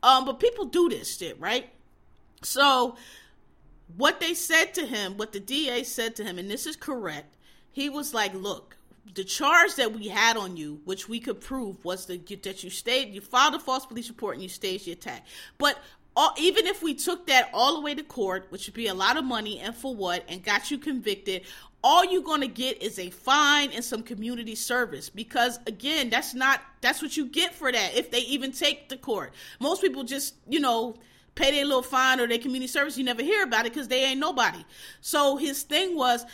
[0.02, 1.68] Um, but people do this shit, right?
[2.42, 2.96] So
[3.96, 7.36] what they said to him, what the DA said to him, and this is correct,
[7.70, 8.76] he was like, look,
[9.14, 12.70] the charge that we had on you, which we could prove, was the, that you
[12.70, 15.26] stayed, you filed a false police report and you staged the attack.
[15.56, 15.78] But
[16.18, 18.94] all, even if we took that all the way to court, which would be a
[18.94, 21.42] lot of money, and for what, and got you convicted,
[21.84, 25.08] all you're going to get is a fine and some community service.
[25.08, 28.96] Because again that's not that's what you get for that if they even take the
[28.96, 29.32] court.
[29.60, 30.96] Most people just you know
[31.36, 32.98] pay their little fine or their community service.
[32.98, 34.64] You never hear about it because they ain't nobody.
[35.00, 36.26] So his thing was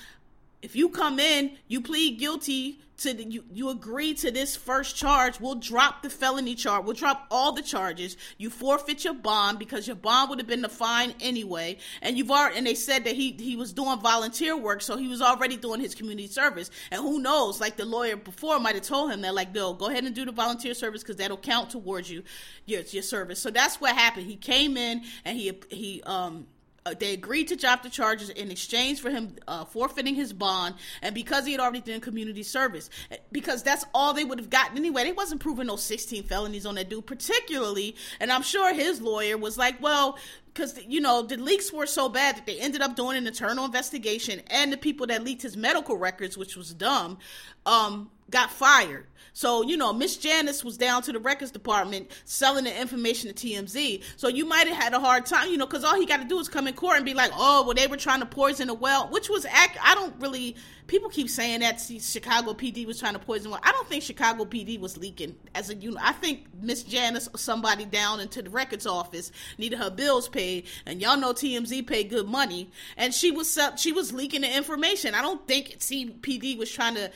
[0.65, 4.97] if you come in you plead guilty to the, you you agree to this first
[4.97, 6.85] charge, we'll drop the felony charge.
[6.85, 8.17] We'll drop all the charges.
[8.39, 11.79] You forfeit your bond because your bond would have been the fine anyway.
[12.03, 15.09] And you've already and they said that he he was doing volunteer work, so he
[15.09, 16.71] was already doing his community service.
[16.91, 19.89] And who knows, like the lawyer before might have told him that like, no, go
[19.89, 22.23] ahead and do the volunteer service because that'll count towards you
[22.67, 23.41] your your service.
[23.41, 24.27] So that's what happened.
[24.27, 26.47] He came in and he he um
[26.93, 31.15] they agreed to drop the charges in exchange for him uh, forfeiting his bond, and
[31.15, 32.91] because he had already done community service,
[33.33, 35.05] because that's all they would have gotten anyway.
[35.05, 39.39] They wasn't proving no 16 felonies on that dude, particularly, and I'm sure his lawyer
[39.39, 40.19] was like, well,
[40.53, 43.65] because you know the leaks were so bad that they ended up doing an internal
[43.65, 47.17] investigation, and the people that leaked his medical records, which was dumb,
[47.65, 49.07] um, got fired.
[49.37, 53.47] So, you know, Miss Janice was down to the records department selling the information to
[53.47, 54.03] TMZ.
[54.17, 56.25] So you might have had a hard time, you know, because all he got to
[56.25, 58.71] do is come in court and be like, oh, well, they were trying to poison
[58.71, 60.55] a well, which was, act- I don't really,
[60.87, 63.59] people keep saying that Chicago PD was trying to poison well.
[63.65, 65.99] I don't think Chicago PD was leaking as a unit.
[66.01, 70.67] I think Miss Janice or somebody down into the records office needed her bills paid,
[70.87, 75.15] and y'all know TMZ paid good money, and she was she was leaking the information.
[75.15, 77.11] I don't think CPD was trying to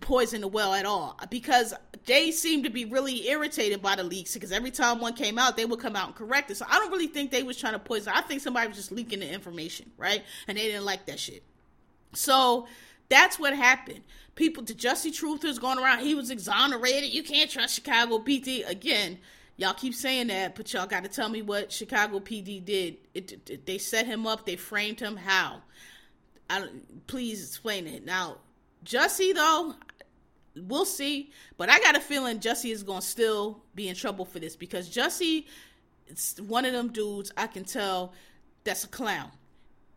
[0.00, 1.18] poison the well at all.
[1.30, 1.74] Because
[2.06, 5.56] they seem to be really irritated by the leaks because every time one came out
[5.56, 6.56] they would come out and correct it.
[6.56, 8.12] So i don't really think they was trying to poison.
[8.14, 10.22] I think somebody was just leaking the information right?
[10.48, 11.42] And they didn't like that shit.
[12.14, 12.66] So
[13.08, 14.02] that's what happened.
[14.34, 17.12] People the jussie truthers going around he was exonerated.
[17.12, 19.18] You can't trust chicago pd again
[19.56, 22.96] y'all keep saying that but y'all got to tell me what chicago pd did.
[23.14, 25.16] It, it, they set him up they framed him.
[25.16, 25.62] How?
[26.50, 26.68] I,
[27.06, 28.04] please explain it.
[28.04, 28.38] Now
[28.84, 29.74] Jussie though,
[30.56, 31.32] we'll see.
[31.56, 34.94] But I got a feeling Jussie is gonna still be in trouble for this because
[34.94, 35.46] Jussie,
[36.06, 38.12] it's one of them dudes I can tell
[38.64, 39.30] that's a clown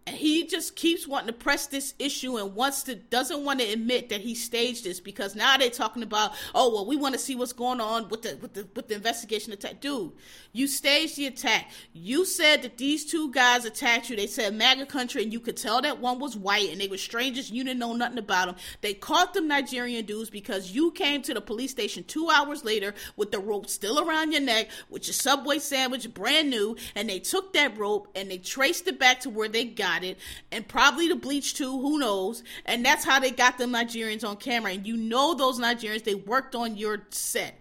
[0.07, 3.71] and he just keeps wanting to press this issue and wants to doesn't want to
[3.71, 7.19] admit that he staged this because now they're talking about oh well we want to
[7.19, 9.81] see what's going on with the with the with the investigation attack.
[9.81, 10.13] Dude
[10.53, 11.69] you staged the attack.
[11.93, 14.15] You said that these two guys attacked you.
[14.15, 16.97] They said MAGA country and you could tell that one was white and they were
[16.97, 17.51] strangers.
[17.51, 21.33] You didn't know nothing about them they caught them Nigerian dudes because you came to
[21.33, 25.13] the police station two hours later with the rope still around your neck with your
[25.13, 29.29] subway sandwich brand new and they took that rope and they traced it back to
[29.29, 30.17] where they got got it,
[30.51, 32.43] and probably the bleach too, who knows?
[32.65, 34.71] And that's how they got them Nigerians on camera.
[34.71, 37.59] And you know those Nigerians, they worked on your set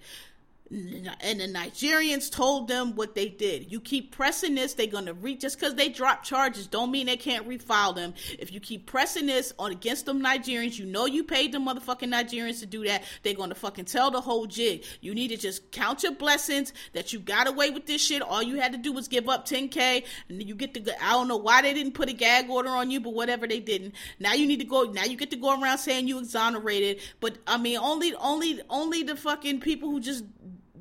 [0.71, 3.71] and the Nigerians told them what they did.
[3.71, 7.17] You keep pressing this, they're gonna re just because they drop charges don't mean they
[7.17, 8.15] can't refile them.
[8.39, 12.13] If you keep pressing this on against them Nigerians, you know you paid the motherfucking
[12.13, 13.05] Nigerians to do that.
[13.23, 14.85] They're gonna fucking tell the whole jig.
[15.01, 18.23] You need to just count your blessings that you got away with this shit.
[18.23, 21.05] All you had to do was give up 10k, and you get to.
[21.05, 23.61] I don't know why they didn't put a gag order on you, but whatever they
[23.61, 23.95] didn't.
[24.19, 24.85] Now you need to go.
[24.85, 27.01] Now you get to go around saying you exonerated.
[27.21, 30.25] But I mean, only, only, only the fucking people who just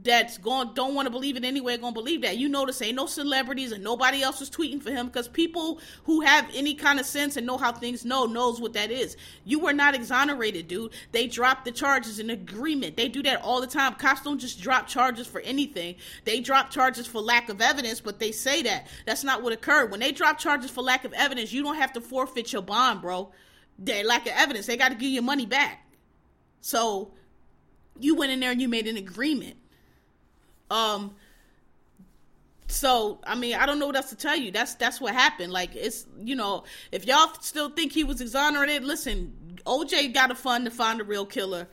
[0.05, 2.37] that's going don't want to believe it anyway to believe that.
[2.37, 6.21] You notice ain't no celebrities and nobody else was tweeting for him because people who
[6.21, 9.17] have any kind of sense and know how things know knows what that is.
[9.43, 10.93] You were not exonerated, dude.
[11.11, 12.95] They dropped the charges in agreement.
[12.95, 13.95] They do that all the time.
[13.95, 15.95] Cops don't just drop charges for anything.
[16.23, 18.87] They drop charges for lack of evidence, but they say that.
[19.05, 19.91] That's not what occurred.
[19.91, 23.01] When they drop charges for lack of evidence, you don't have to forfeit your bond,
[23.01, 23.31] bro.
[23.79, 24.67] They lack of evidence.
[24.67, 25.81] They got to give you money back.
[26.61, 27.11] So
[27.99, 29.57] you went in there and you made an agreement.
[30.69, 31.15] Um
[32.67, 34.51] so I mean, I don't know what else to tell you.
[34.51, 35.54] That's that's what happened.
[35.54, 40.36] Like it's you know, if y'all still think he was exonerated, listen, OJ got a
[40.36, 41.67] fund to find the real killer.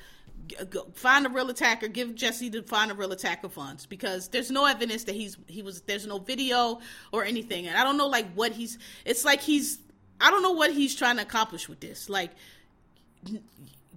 [0.94, 1.88] Find the real attacker.
[1.88, 5.62] Give Jesse to find the real attacker funds because there's no evidence that he's he
[5.62, 5.80] was.
[5.82, 6.80] There's no video
[7.12, 8.78] or anything, and I don't know like what he's.
[9.04, 9.78] It's like he's.
[10.20, 12.08] I don't know what he's trying to accomplish with this.
[12.08, 12.30] Like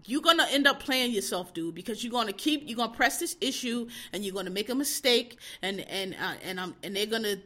[0.06, 3.36] you're gonna end up playing yourself, dude, because you're gonna keep you're gonna press this
[3.42, 7.38] issue and you're gonna make a mistake and and uh, and um and they're gonna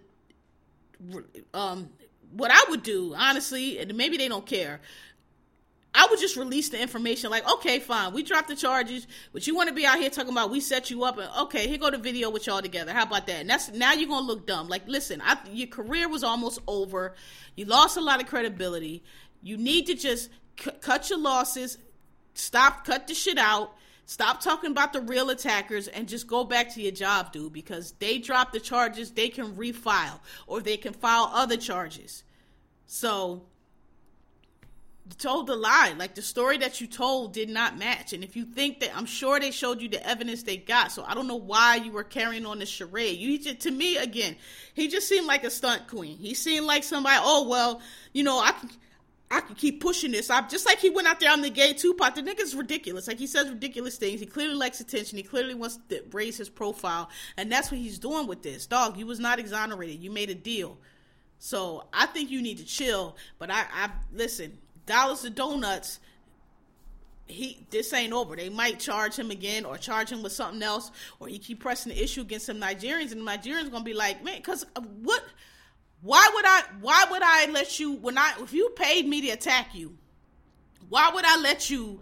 [1.54, 1.90] um
[2.32, 4.82] what I would do honestly, and maybe they don't care.
[5.94, 9.56] I would just release the information like, okay, fine, we dropped the charges, but you
[9.56, 11.90] want to be out here talking about we set you up, and okay, here go
[11.90, 12.94] the video with y'all together.
[12.94, 13.42] How about that?
[13.42, 14.68] And that's now you're gonna look dumb.
[14.70, 17.16] Like, listen, I, your career was almost over.
[17.56, 19.04] You lost a lot of credibility.
[19.42, 21.78] You need to just c- cut your losses,
[22.40, 23.76] Stop, cut the shit out.
[24.06, 27.92] Stop talking about the real attackers and just go back to your job, dude, because
[28.00, 32.24] they drop the charges, they can refile or they can file other charges.
[32.88, 33.44] So,
[35.06, 35.94] you told the lie.
[35.98, 38.14] Like the story that you told did not match.
[38.14, 40.92] And if you think that, I'm sure they showed you the evidence they got.
[40.92, 43.20] So I don't know why you were carrying on this charade.
[43.20, 44.36] You just, to me, again,
[44.74, 46.18] he just seemed like a stunt queen.
[46.18, 47.20] He seemed like somebody.
[47.22, 47.82] Oh well,
[48.14, 48.54] you know, I
[49.32, 50.32] I can keep pushing this.
[50.32, 52.16] I just like he went out there on the gay Tupac.
[52.16, 53.08] The nigga's ridiculous.
[53.08, 54.20] Like he says ridiculous things.
[54.20, 55.18] He clearly likes attention.
[55.18, 58.66] He clearly wants to raise his profile, and that's what he's doing with this.
[58.66, 60.02] Dog, you was not exonerated.
[60.02, 60.78] You made a deal.
[61.38, 63.16] So I think you need to chill.
[63.38, 64.58] But I, I listen.
[64.88, 66.00] Dollars to donuts.
[67.28, 68.36] He this ain't over.
[68.36, 70.90] They might charge him again or charge him with something else,
[71.20, 74.24] or he keep pressing the issue against some Nigerians, and the Nigerians gonna be like,
[74.24, 75.24] man, because uh, what
[76.02, 76.62] Why would I?
[76.82, 77.94] Why would I let you?
[77.94, 79.98] When I, if you paid me to attack you,
[80.88, 82.00] why would I let you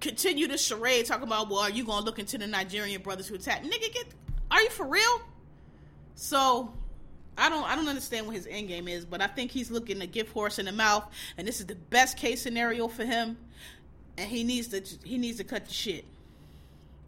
[0.00, 1.48] continue the charade talking about?
[1.50, 3.64] Well, are you gonna look into the Nigerian brothers who attacked?
[3.64, 4.06] Nigga, get.
[4.50, 5.20] Are you for real?
[6.14, 6.72] So
[7.36, 9.98] I don't I don't understand what his end game is, but I think he's looking
[10.00, 11.04] to give horse in the mouth,
[11.36, 13.36] and this is the best case scenario for him.
[14.18, 16.04] And he needs to he needs to cut the shit.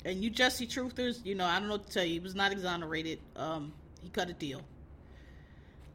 [0.04, 2.14] And you Jussie Truthers, you know, I don't know what to tell you.
[2.14, 3.20] He was not exonerated.
[3.36, 4.62] Um, he cut a deal.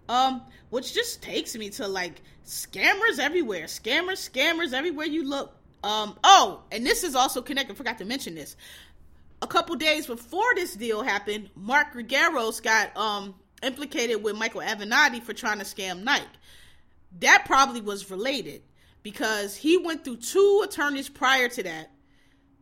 [0.09, 3.65] Um, which just takes me to like scammers everywhere.
[3.65, 5.55] Scammers, scammers everywhere you look.
[5.83, 7.77] Um, oh, and this is also connected.
[7.77, 8.55] Forgot to mention this.
[9.41, 15.21] A couple days before this deal happened, Mark Geragos got um implicated with Michael Avenatti
[15.21, 16.25] for trying to scam Nike.
[17.19, 18.61] That probably was related
[19.03, 21.91] because he went through two attorneys prior to that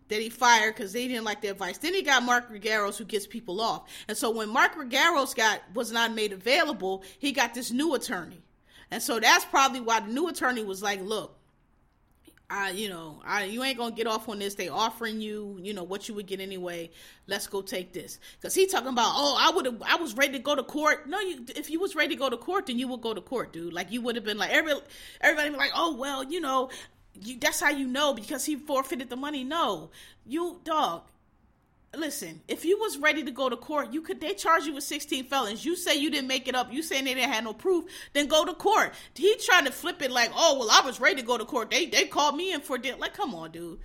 [0.07, 1.77] that he fired because they didn't like the advice.
[1.77, 3.89] Then he got Mark Geragos who gets people off.
[4.07, 8.41] And so when Mark Geragos got was not made available, he got this new attorney.
[8.91, 11.35] And so that's probably why the new attorney was like, look,
[12.47, 14.53] I, you know, I, you ain't gonna get off on this.
[14.53, 16.91] They offering you, you know, what you would get anyway.
[17.25, 18.19] Let's go take this.
[18.39, 21.09] Cause he talking about, oh, I would have, I was ready to go to court.
[21.09, 23.21] No, you, if you was ready to go to court, then you would go to
[23.21, 23.73] court, dude.
[23.73, 24.73] Like you would have been like, every,
[25.21, 26.69] everybody be like, oh, well, you know,
[27.21, 29.43] you, that's how you know because he forfeited the money.
[29.43, 29.91] No,
[30.25, 31.03] you dog.
[31.95, 34.19] Listen, if you was ready to go to court, you could.
[34.19, 35.65] They charge you with sixteen felons.
[35.65, 36.73] You say you didn't make it up.
[36.73, 37.85] You saying they didn't have no proof.
[38.13, 38.93] Then go to court.
[39.13, 41.71] He trying to flip it like, oh well, I was ready to go to court.
[41.71, 42.97] They they called me in for deal.
[42.97, 43.79] Like, come on, dude.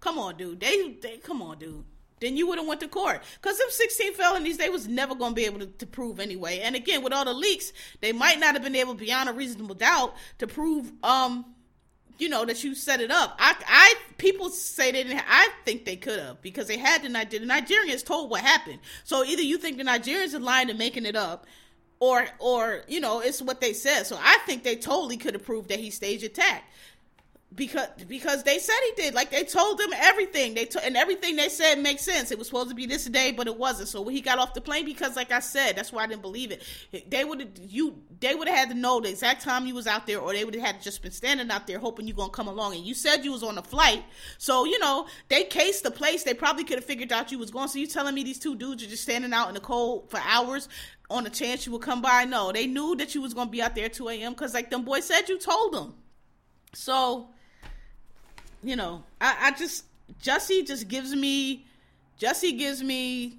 [0.00, 0.60] Come on, dude.
[0.60, 1.84] They they come on, dude.
[2.20, 5.32] Then you would have went to court because them 16 felonies they was never going
[5.32, 6.60] to be able to, to prove anyway.
[6.60, 9.74] And again, with all the leaks, they might not have been able beyond a reasonable
[9.74, 11.44] doubt to prove um
[12.18, 13.36] you know that you set it up.
[13.38, 15.22] I, I people say they didn't.
[15.28, 18.78] I think they could have because they had the The Nigerians told what happened.
[19.04, 21.46] So either you think the Nigerians are lying and making it up,
[22.00, 24.04] or or you know it's what they said.
[24.04, 26.64] So I think they totally could have proved that he staged attack
[27.54, 29.14] because because they said he did.
[29.14, 30.54] Like they told him everything.
[30.54, 32.30] They to, and everything they said makes sense.
[32.30, 33.88] It was supposed to be this day, but it wasn't.
[33.88, 36.22] So when he got off the plane, because like I said, that's why I didn't
[36.22, 36.62] believe it.
[37.08, 40.06] They would you they would have had to know the exact time you was out
[40.06, 42.48] there, or they would have had just been standing out there hoping you gonna come
[42.48, 42.74] along.
[42.74, 44.02] And you said you was on a flight,
[44.38, 46.24] so you know they cased the place.
[46.24, 47.68] They probably could have figured out you was going.
[47.68, 50.20] So you telling me these two dudes are just standing out in the cold for
[50.24, 50.68] hours?
[51.08, 53.62] On a chance you would come by, no, they knew that you was gonna be
[53.62, 54.32] out there at two a.m.
[54.32, 55.94] because like them boys said you told them.
[56.74, 57.28] So
[58.66, 59.84] you know, I, I just
[60.20, 61.66] Jesse just gives me
[62.18, 63.38] Jesse gives me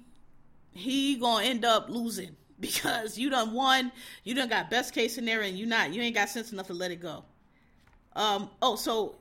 [0.72, 3.92] he gonna end up losing because you done won,
[4.24, 6.74] you done got best case scenario, and you not you ain't got sense enough to
[6.74, 7.24] let it go.
[8.16, 8.48] Um.
[8.62, 9.16] Oh, so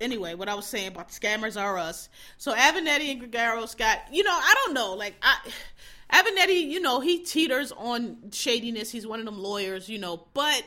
[0.00, 2.08] anyway, what I was saying about scammers are us.
[2.38, 5.38] So Avenatti and Geragos got, you know, I don't know, like I.
[6.12, 8.90] Avenatti, you know, he teeters on shadiness.
[8.90, 10.62] He's one of them lawyers, you know, but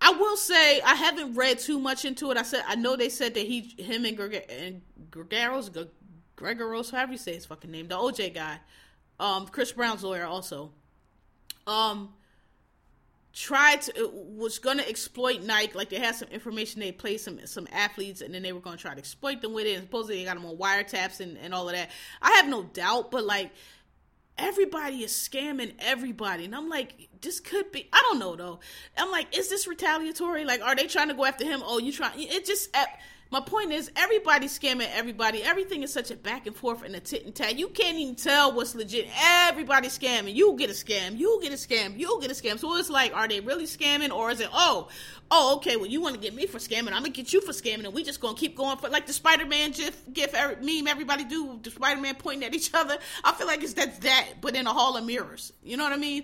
[0.00, 2.36] I will say I haven't read too much into it.
[2.36, 5.70] I said I know they said that he, him, and Greg and Gregaros,
[6.36, 8.58] Gregoros, however you say his fucking name, the OJ guy,
[9.18, 10.72] um, Chris Brown's lawyer also,
[11.66, 12.12] um,
[13.32, 15.72] tried to was gonna exploit Nike.
[15.74, 18.76] Like they had some information, they played some some athletes, and then they were gonna
[18.76, 19.74] try to exploit them with it.
[19.74, 21.90] And supposedly they got them on wiretaps and and all of that.
[22.22, 23.50] I have no doubt, but like
[24.38, 26.44] everybody is scamming everybody.
[26.44, 28.60] And I'm like, this could be, I don't know though.
[28.96, 30.44] I'm like, is this retaliatory?
[30.44, 31.62] Like, are they trying to go after him?
[31.64, 32.76] Oh, you trying, it just,
[33.34, 35.42] my point is everybody's scamming everybody.
[35.42, 37.58] Everything is such a back and forth and a tit and tat.
[37.58, 39.08] You can't even tell what's legit.
[39.20, 40.36] Everybody's scamming.
[40.36, 41.18] You get a scam.
[41.18, 41.98] You get a scam.
[41.98, 42.60] You get a scam.
[42.60, 44.86] So it's like, are they really scamming or is it, oh,
[45.32, 46.92] oh, okay, well, you want to get me for scamming.
[46.92, 47.86] I'm going to get you for scamming.
[47.86, 51.24] And we just going to keep going for, like the Spider-Man gif, gif meme everybody
[51.24, 52.98] do, the Spider-Man pointing at each other.
[53.24, 55.52] I feel like it's that's that, but in a hall of mirrors.
[55.64, 56.22] You know what I mean?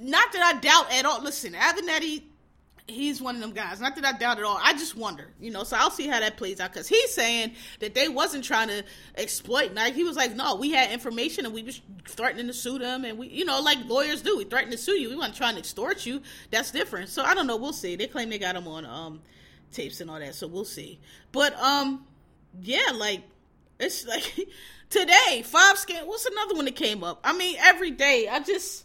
[0.00, 1.22] Not that I doubt at all.
[1.22, 2.22] Listen, Avenatti
[2.88, 3.80] he's one of them guys.
[3.80, 4.58] Not that I doubt at all.
[4.60, 5.62] I just wonder, you know.
[5.62, 8.82] So I'll see how that plays out because he's saying that they wasn't trying to
[9.16, 9.96] exploit Nike.
[9.96, 13.18] He was like, no, we had information and we was threatening to sue them, and
[13.18, 14.36] we, you know, like lawyers do.
[14.36, 15.10] We threatened to sue you.
[15.10, 16.22] We weren't trying to extort you.
[16.50, 17.10] That's different.
[17.10, 17.56] So I don't know.
[17.56, 17.96] We'll see.
[17.96, 19.20] They claim they got him on um
[19.72, 20.98] tapes and all that, so we'll see.
[21.32, 22.06] But um,
[22.60, 23.22] yeah, like
[23.78, 24.48] it's like
[24.90, 26.06] today five scan.
[26.06, 27.20] What's another one that came up?
[27.24, 28.84] I mean, every day I just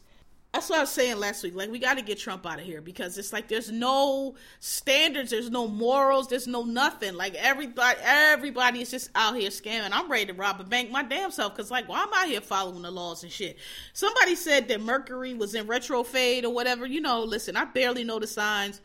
[0.54, 1.56] that's what I was saying last week.
[1.56, 5.32] Like, we got to get Trump out of here because it's like there's no standards,
[5.32, 7.16] there's no morals, there's no nothing.
[7.16, 9.90] Like everybody, everybody is just out here scamming.
[9.92, 12.40] I'm ready to rob a bank my damn self because, like, well, I'm I here
[12.40, 13.58] following the laws and shit.
[13.94, 16.86] Somebody said that Mercury was in retrofade or whatever.
[16.86, 18.80] You know, listen, I barely know the signs.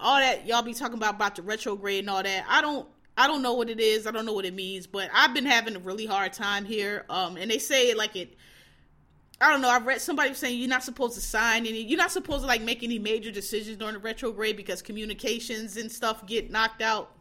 [0.00, 2.44] All that y'all be talking about about the retrograde and all that.
[2.48, 2.88] I don't.
[3.16, 4.06] I don't know what it is.
[4.06, 7.04] I don't know what it means, but I've been having a really hard time here.
[7.08, 8.34] Um, and they say like it
[9.40, 9.70] I don't know.
[9.70, 11.82] I read somebody saying you're not supposed to sign any.
[11.82, 15.90] You're not supposed to like make any major decisions during the retrograde because communications and
[15.90, 17.12] stuff get knocked out.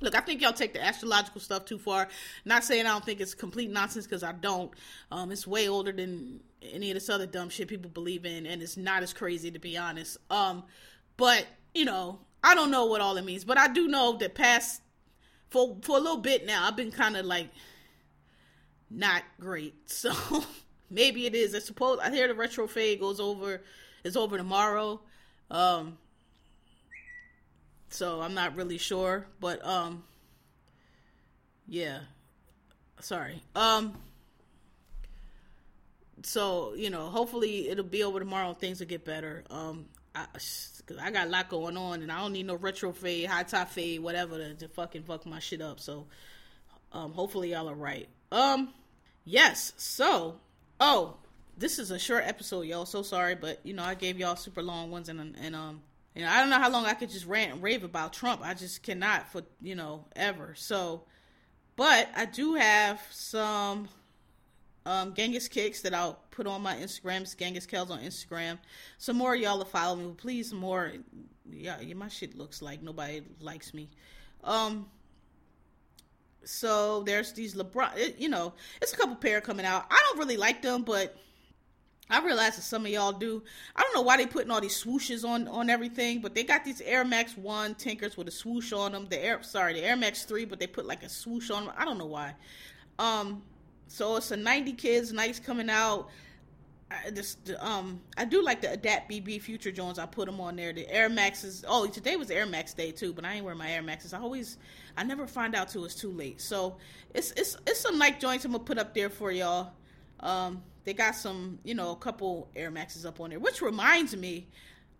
[0.00, 2.08] Look, I think y'all take the astrological stuff too far.
[2.46, 4.70] Not saying I don't think it's complete nonsense because I don't.
[5.12, 8.62] Um, it's way older than any of this other dumb shit people believe in, and
[8.62, 10.16] it's not as crazy to be honest.
[10.30, 10.64] Um,
[11.18, 14.34] but you know, I don't know what all it means, but I do know that
[14.34, 14.80] past
[15.50, 17.50] for for a little bit now, I've been kind of like
[18.88, 19.74] not great.
[19.86, 20.14] So
[20.90, 21.54] maybe it is.
[21.54, 23.62] I suppose I hear the retro fade goes over
[24.04, 25.00] is over tomorrow.
[25.50, 25.98] Um,
[27.88, 30.04] so I'm not really sure, but um,
[31.66, 32.00] yeah.
[33.00, 33.42] Sorry.
[33.54, 33.94] Um.
[36.22, 38.52] So you know, hopefully it'll be over tomorrow.
[38.52, 39.44] Things will get better.
[39.50, 42.92] Um, I, cause I got a lot going on, and I don't need no retro
[42.92, 45.80] fade, high top fade, whatever to, to fucking fuck my shit up.
[45.80, 46.06] So,
[46.92, 48.08] um, hopefully y'all are right.
[48.32, 48.70] Um,
[49.24, 49.72] yes.
[49.76, 50.36] So,
[50.80, 51.16] oh,
[51.56, 52.86] this is a short episode, y'all.
[52.86, 55.82] So sorry, but you know I gave y'all super long ones, and and um,
[56.14, 58.40] you know I don't know how long I could just rant and rave about Trump.
[58.42, 60.54] I just cannot for you know ever.
[60.56, 61.02] So,
[61.76, 63.88] but I do have some
[64.86, 67.20] um, Genghis kicks that I'll put on my Instagram.
[67.20, 68.58] It's Genghis Kells on Instagram.
[68.98, 70.14] Some more y'all will follow me.
[70.16, 70.92] Please, more.
[71.52, 73.90] Yeah, my shit looks like nobody likes me.
[74.42, 74.86] Um.
[76.44, 77.96] So there's these LeBron.
[77.96, 79.86] It, you know, it's a couple pair coming out.
[79.90, 81.16] I don't really like them, but
[82.08, 83.42] I realize that some of y'all do.
[83.76, 86.64] I don't know why they putting all these swooshes on on everything, but they got
[86.64, 89.06] these Air Max One Tinkers with a swoosh on them.
[89.08, 91.74] The Air, sorry, the Air Max Three, but they put like a swoosh on them.
[91.76, 92.34] I don't know why.
[92.98, 93.42] Um,
[93.86, 96.10] so it's a 90 kids nice coming out.
[96.90, 99.98] I just um I do like the Adapt BB Future Jones.
[99.98, 100.72] I put them on there.
[100.72, 101.64] The Air Maxes.
[101.68, 104.12] Oh, today was Air Max day too, but I ain't wearing my Air Maxes.
[104.12, 104.58] I always
[104.96, 106.40] I never find out till it's too late.
[106.40, 106.76] So
[107.14, 109.72] it's it's it's some Nike joints I'm gonna put up there for y'all.
[110.20, 114.16] Um, they got some you know a couple Air Maxes up on there, which reminds
[114.16, 114.48] me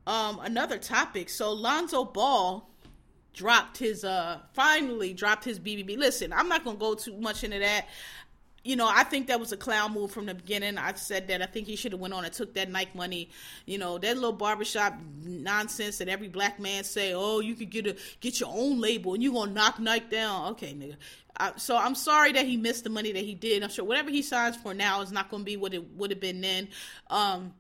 [0.07, 1.29] um another topic.
[1.29, 2.69] So Lonzo Ball
[3.33, 5.97] dropped his uh finally dropped his BBB.
[5.99, 7.87] Listen, I'm not gonna go too much into that
[8.63, 10.77] you know, I think that was a clown move from the beginning.
[10.77, 13.31] I've said that I think he should have went on and took that Nike money.
[13.65, 17.87] You know, that little barbershop nonsense that every black man say, "Oh, you could get
[17.87, 20.97] a get your own label and you gonna knock Nike down." Okay, nigga.
[21.39, 23.63] I, so I'm sorry that he missed the money that he did.
[23.63, 26.21] I'm sure whatever he signs for now is not to be what it would have
[26.21, 26.69] been then.
[27.09, 27.55] Um,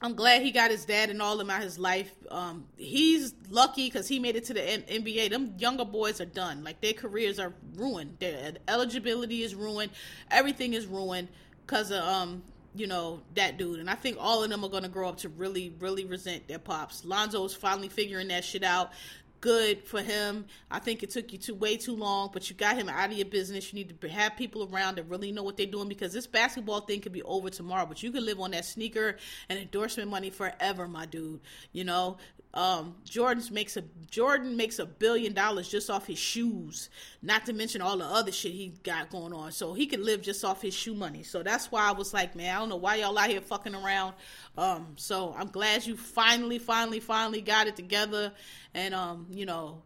[0.00, 2.12] I'm glad he got his dad and all of out his life.
[2.30, 5.30] Um, he's lucky because he made it to the NBA.
[5.30, 6.62] Them younger boys are done.
[6.62, 8.18] Like their careers are ruined.
[8.20, 9.90] Their eligibility is ruined.
[10.30, 11.28] Everything is ruined
[11.66, 12.44] because of um,
[12.76, 13.80] you know that dude.
[13.80, 16.60] And I think all of them are gonna grow up to really, really resent their
[16.60, 17.04] pops.
[17.04, 18.92] Lonzo's finally figuring that shit out
[19.40, 20.46] good for him.
[20.70, 23.16] I think it took you too way too long, but you got him out of
[23.16, 23.72] your business.
[23.72, 26.80] You need to have people around that really know what they're doing because this basketball
[26.80, 29.16] thing could be over tomorrow, but you can live on that sneaker
[29.48, 31.40] and endorsement money forever, my dude.
[31.72, 32.16] You know,
[32.54, 36.88] um, Jordan's makes a Jordan makes a billion dollars just off his shoes,
[37.22, 39.52] not to mention all the other shit he got going on.
[39.52, 41.22] So he can live just off his shoe money.
[41.22, 43.74] So that's why I was like, man, I don't know why y'all out here fucking
[43.74, 44.14] around.
[44.56, 48.32] Um, so I'm glad you finally, finally, finally got it together,
[48.72, 49.82] and um, you know,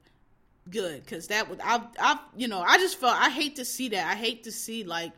[0.71, 3.89] good because that was I, I, you know, I just felt I hate to see
[3.89, 4.07] that.
[4.07, 5.13] I hate to see like,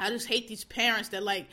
[0.00, 1.46] I just hate these parents that like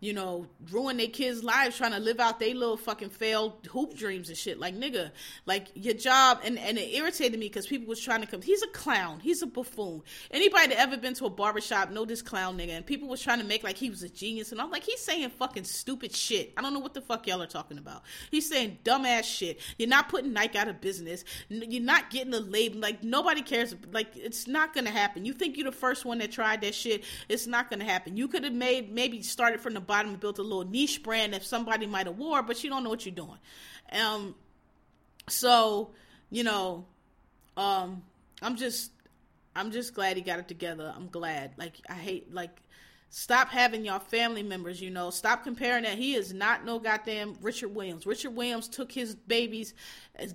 [0.00, 3.96] you know, ruin their kids' lives trying to live out their little fucking failed hoop
[3.96, 4.58] dreams and shit.
[4.58, 5.10] Like, nigga,
[5.44, 8.40] like your job, and, and it irritated me because people was trying to come.
[8.40, 9.18] He's a clown.
[9.20, 10.02] He's a buffoon.
[10.30, 13.40] Anybody that ever been to a barbershop know this clown nigga, and people was trying
[13.40, 16.52] to make like he was a genius, and I'm like, he's saying fucking stupid shit.
[16.56, 18.02] I don't know what the fuck y'all are talking about.
[18.30, 19.60] He's saying dumbass shit.
[19.78, 21.24] You're not putting Nike out of business.
[21.48, 22.78] You're not getting a label.
[22.78, 23.74] Like nobody cares.
[23.90, 25.24] Like it's not gonna happen.
[25.24, 27.02] You think you're the first one that tried that shit?
[27.28, 28.16] It's not gonna happen.
[28.16, 31.34] You could have made maybe started from the bottom and built a little niche brand
[31.34, 33.38] that somebody might have wore, but you don't know what you're doing.
[33.90, 34.36] Um,
[35.28, 35.90] so
[36.30, 36.84] you know,
[37.56, 38.02] um,
[38.42, 38.92] I'm just,
[39.56, 40.92] I'm just glad he got it together.
[40.94, 41.52] I'm glad.
[41.56, 42.56] Like I hate like
[43.10, 45.08] Stop having your family members, you know.
[45.08, 45.96] Stop comparing that.
[45.96, 48.06] He is not no goddamn Richard Williams.
[48.06, 49.72] Richard Williams took his babies,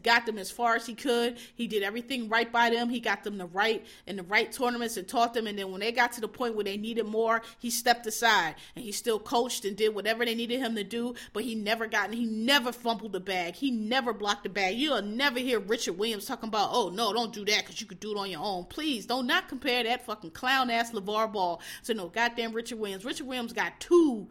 [0.01, 1.37] got them as far as he could.
[1.53, 2.89] He did everything right by them.
[2.89, 5.45] He got them the right in the right tournaments and taught them.
[5.45, 8.55] And then when they got to the point where they needed more, he stepped aside
[8.75, 11.13] and he still coached and did whatever they needed him to do.
[11.31, 13.53] But he never got, he never fumbled the bag.
[13.53, 14.77] He never blocked the bag.
[14.77, 17.99] You'll never hear Richard Williams talking about, oh no, don't do that because you could
[17.99, 18.65] do it on your own.
[18.65, 22.79] Please don't not compare that fucking clown ass LeVar Ball to no goddamn Richard Richard
[22.79, 23.03] Williams.
[23.03, 24.29] Richard Williams got two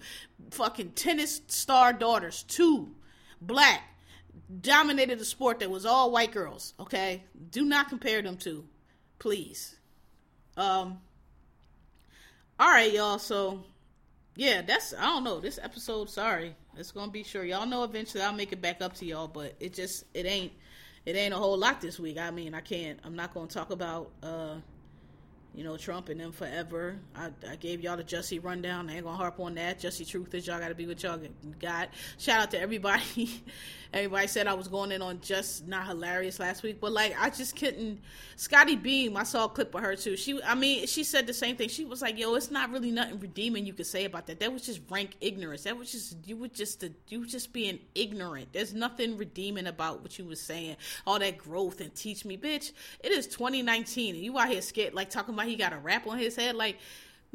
[0.53, 2.95] fucking tennis star daughters, two
[3.43, 3.83] black,
[4.63, 6.73] dominated a sport that was all white girls.
[6.81, 8.65] Okay, do not compare them to,
[9.19, 9.77] please.
[10.57, 11.01] Um.
[12.59, 13.19] All right, y'all.
[13.19, 13.65] So
[14.35, 15.39] yeah, that's I don't know.
[15.39, 17.45] This episode, sorry, it's gonna be sure.
[17.45, 20.53] Y'all know eventually I'll make it back up to y'all, but it just it ain't
[21.05, 22.17] it ain't a whole lot this week.
[22.17, 22.99] I mean, I can't.
[23.05, 24.55] I'm not gonna talk about uh
[25.55, 26.99] you know, Trump and them forever.
[27.15, 28.89] I, I gave y'all the Jussie rundown.
[28.89, 29.81] I ain't gonna harp on that.
[29.81, 31.21] Jussie Truth is y'all gotta be what y'all
[31.61, 31.91] got.
[32.19, 33.43] Shout out to everybody.
[33.93, 37.29] everybody said I was going in on just not hilarious last week, but like I
[37.29, 38.01] just couldn't.
[38.37, 40.17] Scottie Beam, I saw a clip of her too.
[40.17, 41.69] She, I mean, she said the same thing.
[41.69, 44.41] She was like, "Yo, it's not really nothing redeeming you could say about that.
[44.41, 45.65] That was just rank ignorance.
[45.65, 48.49] That was just you were just a, you were just being ignorant.
[48.53, 50.77] There's nothing redeeming about what you was saying.
[51.07, 52.73] All that growth and teach me, bitch.
[53.01, 56.07] It is 2019, and you out here scared like talking about." He got a wrap
[56.07, 56.55] on his head.
[56.57, 56.79] Like,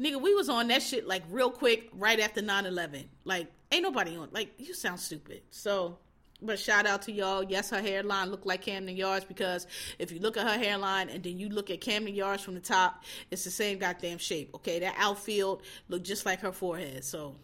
[0.00, 3.06] nigga, we was on that shit like real quick right after 9-11.
[3.24, 4.28] Like, ain't nobody on.
[4.32, 5.42] Like, you sound stupid.
[5.50, 5.98] So,
[6.40, 7.42] but shout out to y'all.
[7.42, 9.66] Yes, her hairline looked like Camden Yards because
[9.98, 12.60] if you look at her hairline and then you look at Camden Yards from the
[12.60, 14.54] top, it's the same goddamn shape.
[14.54, 17.04] Okay, that outfield looked just like her forehead.
[17.04, 17.34] So,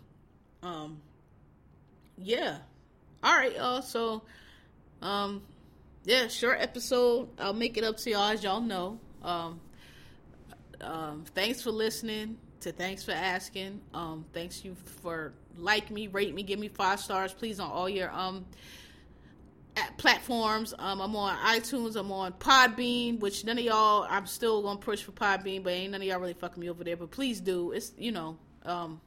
[0.63, 1.01] um,
[2.17, 2.59] yeah.
[3.23, 3.83] All right, y'all.
[3.83, 4.23] So,
[5.03, 5.43] um,
[6.05, 7.29] yeah, short episode.
[7.39, 9.01] I'll make it up to y'all as y'all know.
[9.23, 9.61] Um,
[10.81, 12.37] um, thanks for listening.
[12.61, 13.81] To thanks for asking.
[13.93, 17.89] Um, thanks you for like me, rate me, give me five stars, please on all
[17.89, 18.47] your um
[19.97, 20.75] platforms.
[20.79, 21.97] Um, I'm on iTunes.
[21.97, 24.07] I'm on Podbean, which none of y'all.
[24.09, 26.85] I'm still gonna push for Podbean, but ain't none of y'all really fucking me over
[26.85, 26.97] there.
[26.97, 27.73] But please do.
[27.73, 29.01] It's you know, um,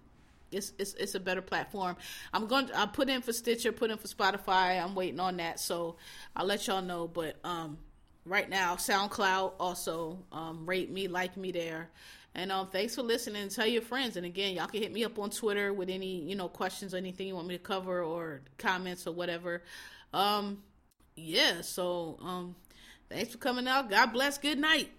[0.51, 1.95] it's it's it's a better platform.
[2.33, 2.67] I'm going.
[2.67, 4.81] to I put in for Stitcher, put in for Spotify.
[4.81, 5.97] I'm waiting on that, so
[6.35, 7.07] I'll let y'all know.
[7.07, 7.77] But um,
[8.27, 8.75] right now.
[8.75, 11.89] SoundCloud also um, rate me, like me there.
[12.35, 13.49] And um, thanks for listening.
[13.49, 14.15] Tell your friends.
[14.15, 16.97] And again, y'all can hit me up on Twitter with any you know questions or
[16.97, 19.63] anything you want me to cover or comments or whatever.
[20.13, 20.61] Um,
[21.15, 21.61] yeah.
[21.61, 22.55] So um,
[23.09, 23.89] thanks for coming out.
[23.89, 24.37] God bless.
[24.37, 24.91] Good night.